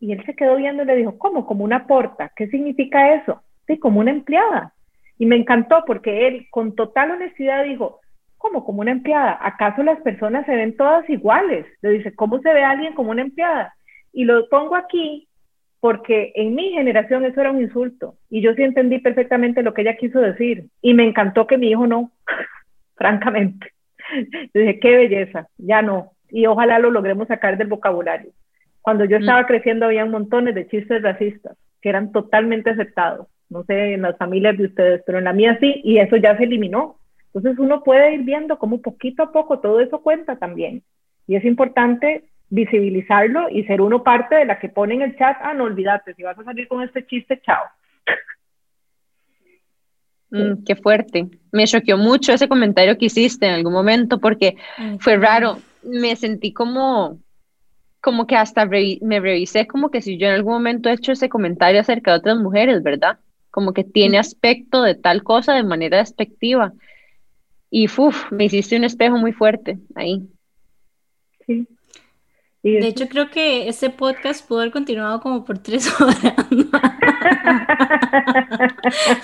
[0.00, 1.46] Y él se quedó viendo y le dijo, ¿cómo?
[1.46, 2.32] Como una porta.
[2.34, 3.42] ¿Qué significa eso?
[3.66, 4.74] Sí, como una empleada.
[5.18, 8.00] Y me encantó porque él con total honestidad dijo,
[8.36, 9.38] ¿cómo como una empleada?
[9.40, 11.66] ¿Acaso las personas se ven todas iguales?
[11.80, 13.74] Le dice, ¿cómo se ve alguien como una empleada?
[14.12, 15.28] Y lo pongo aquí
[15.80, 19.82] porque en mi generación eso era un insulto y yo sí entendí perfectamente lo que
[19.82, 22.10] ella quiso decir y me encantó que mi hijo no,
[22.96, 23.75] francamente.
[24.54, 26.12] Dije, qué belleza, ya no.
[26.30, 28.30] Y ojalá lo logremos sacar del vocabulario.
[28.82, 29.20] Cuando yo mm.
[29.20, 34.16] estaba creciendo había montones de chistes racistas que eran totalmente aceptados no sé, en las
[34.16, 36.98] familias de ustedes, pero en la mía sí, y eso ya se eliminó.
[37.32, 40.82] Entonces uno puede ir viendo cómo poquito a poco todo eso cuenta también.
[41.26, 45.36] Y es importante visibilizarlo y ser uno parte de la que pone en el chat,
[45.42, 47.62] ah, no olvídate, si vas a salir con este chiste, chao.
[50.30, 51.28] Mm, qué fuerte.
[51.52, 54.56] Me choqueó mucho ese comentario que hiciste en algún momento porque
[54.98, 55.58] fue raro.
[55.82, 57.20] Me sentí como,
[58.00, 61.28] como que hasta me revisé como que si yo en algún momento he hecho ese
[61.28, 63.18] comentario acerca de otras mujeres, ¿verdad?
[63.56, 66.74] como que tiene aspecto de tal cosa de manera despectiva.
[67.70, 70.28] Y uf, me hiciste un espejo muy fuerte ahí.
[71.46, 71.66] Sí.
[72.72, 76.18] De hecho, creo que este podcast pudo haber continuado como por tres horas.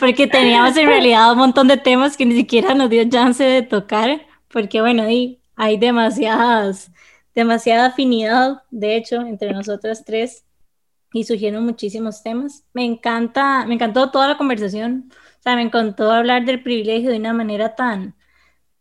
[0.00, 3.62] porque teníamos en realidad un montón de temas que ni siquiera nos dio chance de
[3.62, 6.92] tocar, porque bueno, hay, hay demasiadas,
[7.34, 10.44] demasiada afinidad, de hecho, entre nosotras tres
[11.12, 12.64] y surgieron muchísimos temas.
[12.72, 15.10] Me encanta, me encantó toda la conversación.
[15.40, 18.14] O sea, me encantó hablar del privilegio de una manera tan,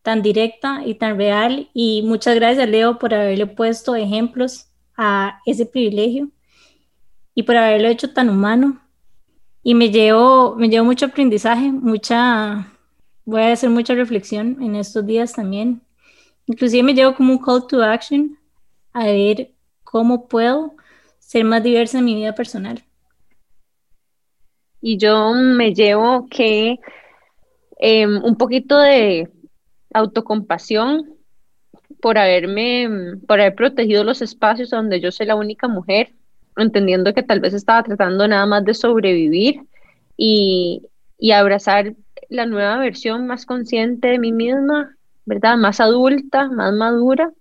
[0.02, 1.70] tan directa y tan real.
[1.74, 6.30] Y muchas gracias, Leo, por haberle puesto ejemplos a ese privilegio
[7.34, 8.82] y por haberlo hecho tan humano.
[9.64, 12.72] Y me llevo, me llevo mucho aprendizaje, mucha,
[13.26, 15.82] voy a hacer mucha reflexión en estos días también.
[16.48, 18.38] Inclusive me llevo como un call to action
[18.94, 19.52] a ver
[19.84, 20.76] cómo puedo
[21.20, 22.84] ser más diversa en mi vida personal.
[24.82, 26.80] Y yo me llevo que
[27.78, 29.30] em, un poquito de
[29.94, 31.16] autocompasión
[32.02, 36.14] por haberme, por haber protegido los espacios donde yo soy la única mujer,
[36.58, 39.62] entendiendo que tal vez estaba tratando nada más de sobrevivir
[40.18, 40.84] y,
[41.18, 41.94] y abrazar
[42.30, 45.58] la nueva versión más consciente de mí misma, ¿verdad?
[45.58, 47.32] Más adulta, más madura,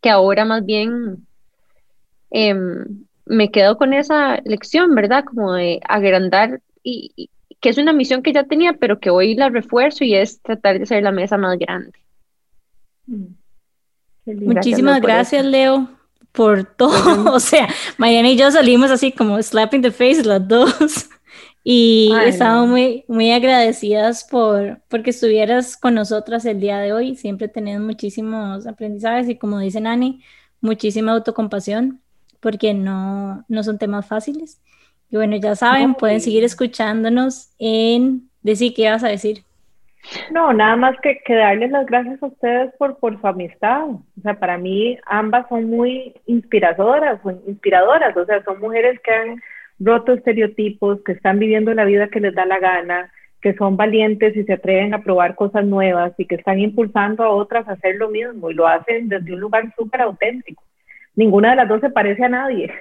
[0.00, 1.26] que ahora más bien
[2.36, 5.24] Em, me quedo con esa lección, ¿verdad?
[5.24, 7.30] Como de agrandar y,
[7.64, 10.76] que es una misión que ya tenía, pero que hoy la refuerzo y es tratar
[10.76, 11.98] de hacer la mesa más grande.
[13.06, 13.24] Mm.
[14.26, 15.88] Muchísimas gracias, Leo,
[16.30, 17.32] por todo.
[17.32, 21.08] o sea, Mariana y yo salimos así como slapping the face las dos.
[21.66, 27.16] Y estamos muy, muy agradecidas por porque estuvieras con nosotras el día de hoy.
[27.16, 30.20] Siempre tenemos muchísimos aprendizajes y como dice Nani,
[30.60, 32.02] muchísima autocompasión
[32.40, 34.60] porque no, no son temas fáciles.
[35.14, 39.44] Y bueno, ya saben, pueden seguir escuchándonos en Decir qué vas a decir.
[40.32, 43.90] No, nada más que, que, darles las gracias a ustedes por, por su amistad.
[43.90, 48.16] O sea, para mí ambas son muy inspiradoras, inspiradoras.
[48.16, 49.40] O sea, son mujeres que han
[49.78, 54.36] roto estereotipos, que están viviendo la vida que les da la gana, que son valientes
[54.36, 57.94] y se atreven a probar cosas nuevas y que están impulsando a otras a hacer
[57.94, 60.64] lo mismo y lo hacen desde un lugar súper auténtico
[61.16, 62.72] ninguna de las dos se parece a nadie.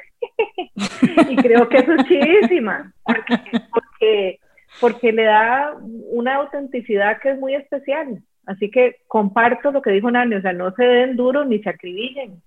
[1.30, 4.40] Y creo que es chidísima, porque,
[4.80, 5.76] porque, le da
[6.12, 8.22] una autenticidad que es muy especial.
[8.46, 11.70] Así que comparto lo que dijo Nani, o sea, no se den duros ni se
[11.70, 12.42] acribillen.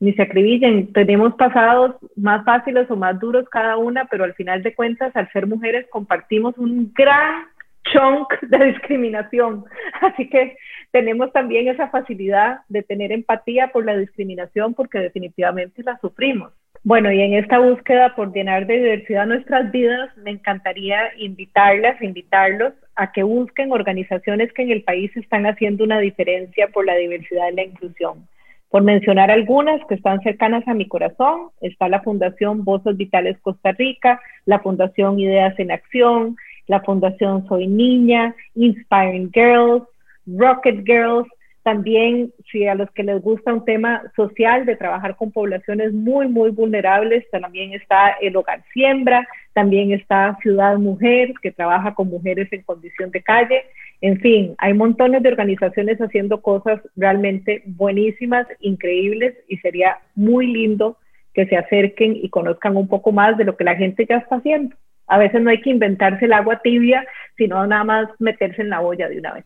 [0.00, 0.92] Ni se acribillen.
[0.92, 5.30] Tenemos pasados más fáciles o más duros cada una, pero al final de cuentas, al
[5.32, 7.46] ser mujeres, compartimos un gran
[7.92, 9.64] chunk de discriminación.
[10.00, 10.56] Así que
[10.90, 16.52] tenemos también esa facilidad de tener empatía por la discriminación porque definitivamente la sufrimos.
[16.84, 22.72] Bueno, y en esta búsqueda por llenar de diversidad nuestras vidas, me encantaría invitarlas, invitarlos
[22.94, 27.48] a que busquen organizaciones que en el país están haciendo una diferencia por la diversidad
[27.52, 28.26] y la inclusión.
[28.70, 33.72] Por mencionar algunas que están cercanas a mi corazón, está la Fundación Voces Vitales Costa
[33.72, 39.84] Rica, la Fundación Ideas en Acción, la Fundación Soy Niña, Inspiring Girls,
[40.26, 41.26] Rocket Girls,
[41.68, 46.26] también, si a los que les gusta un tema social de trabajar con poblaciones muy,
[46.26, 52.50] muy vulnerables, también está el Hogar Siembra, también está Ciudad Mujer, que trabaja con mujeres
[52.54, 53.64] en condición de calle.
[54.00, 60.96] En fin, hay montones de organizaciones haciendo cosas realmente buenísimas, increíbles, y sería muy lindo
[61.34, 64.36] que se acerquen y conozcan un poco más de lo que la gente ya está
[64.36, 64.74] haciendo.
[65.06, 67.06] A veces no hay que inventarse el agua tibia,
[67.36, 69.44] sino nada más meterse en la olla de una vez.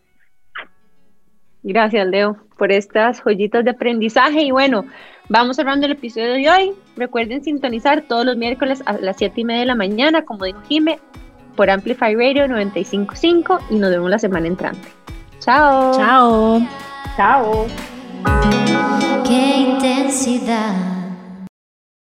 [1.63, 4.41] Gracias, Leo, por estas joyitas de aprendizaje.
[4.41, 4.85] Y bueno,
[5.29, 6.73] vamos cerrando el episodio de hoy.
[6.97, 10.59] Recuerden sintonizar todos los miércoles a las 7 y media de la mañana, como dijo
[10.67, 10.99] Jime,
[11.55, 14.89] por Amplify Radio 955 y nos vemos la semana entrante.
[15.39, 15.93] Chao.
[15.95, 16.61] Chao.
[17.15, 17.67] Chao.
[19.25, 21.02] Qué intensidad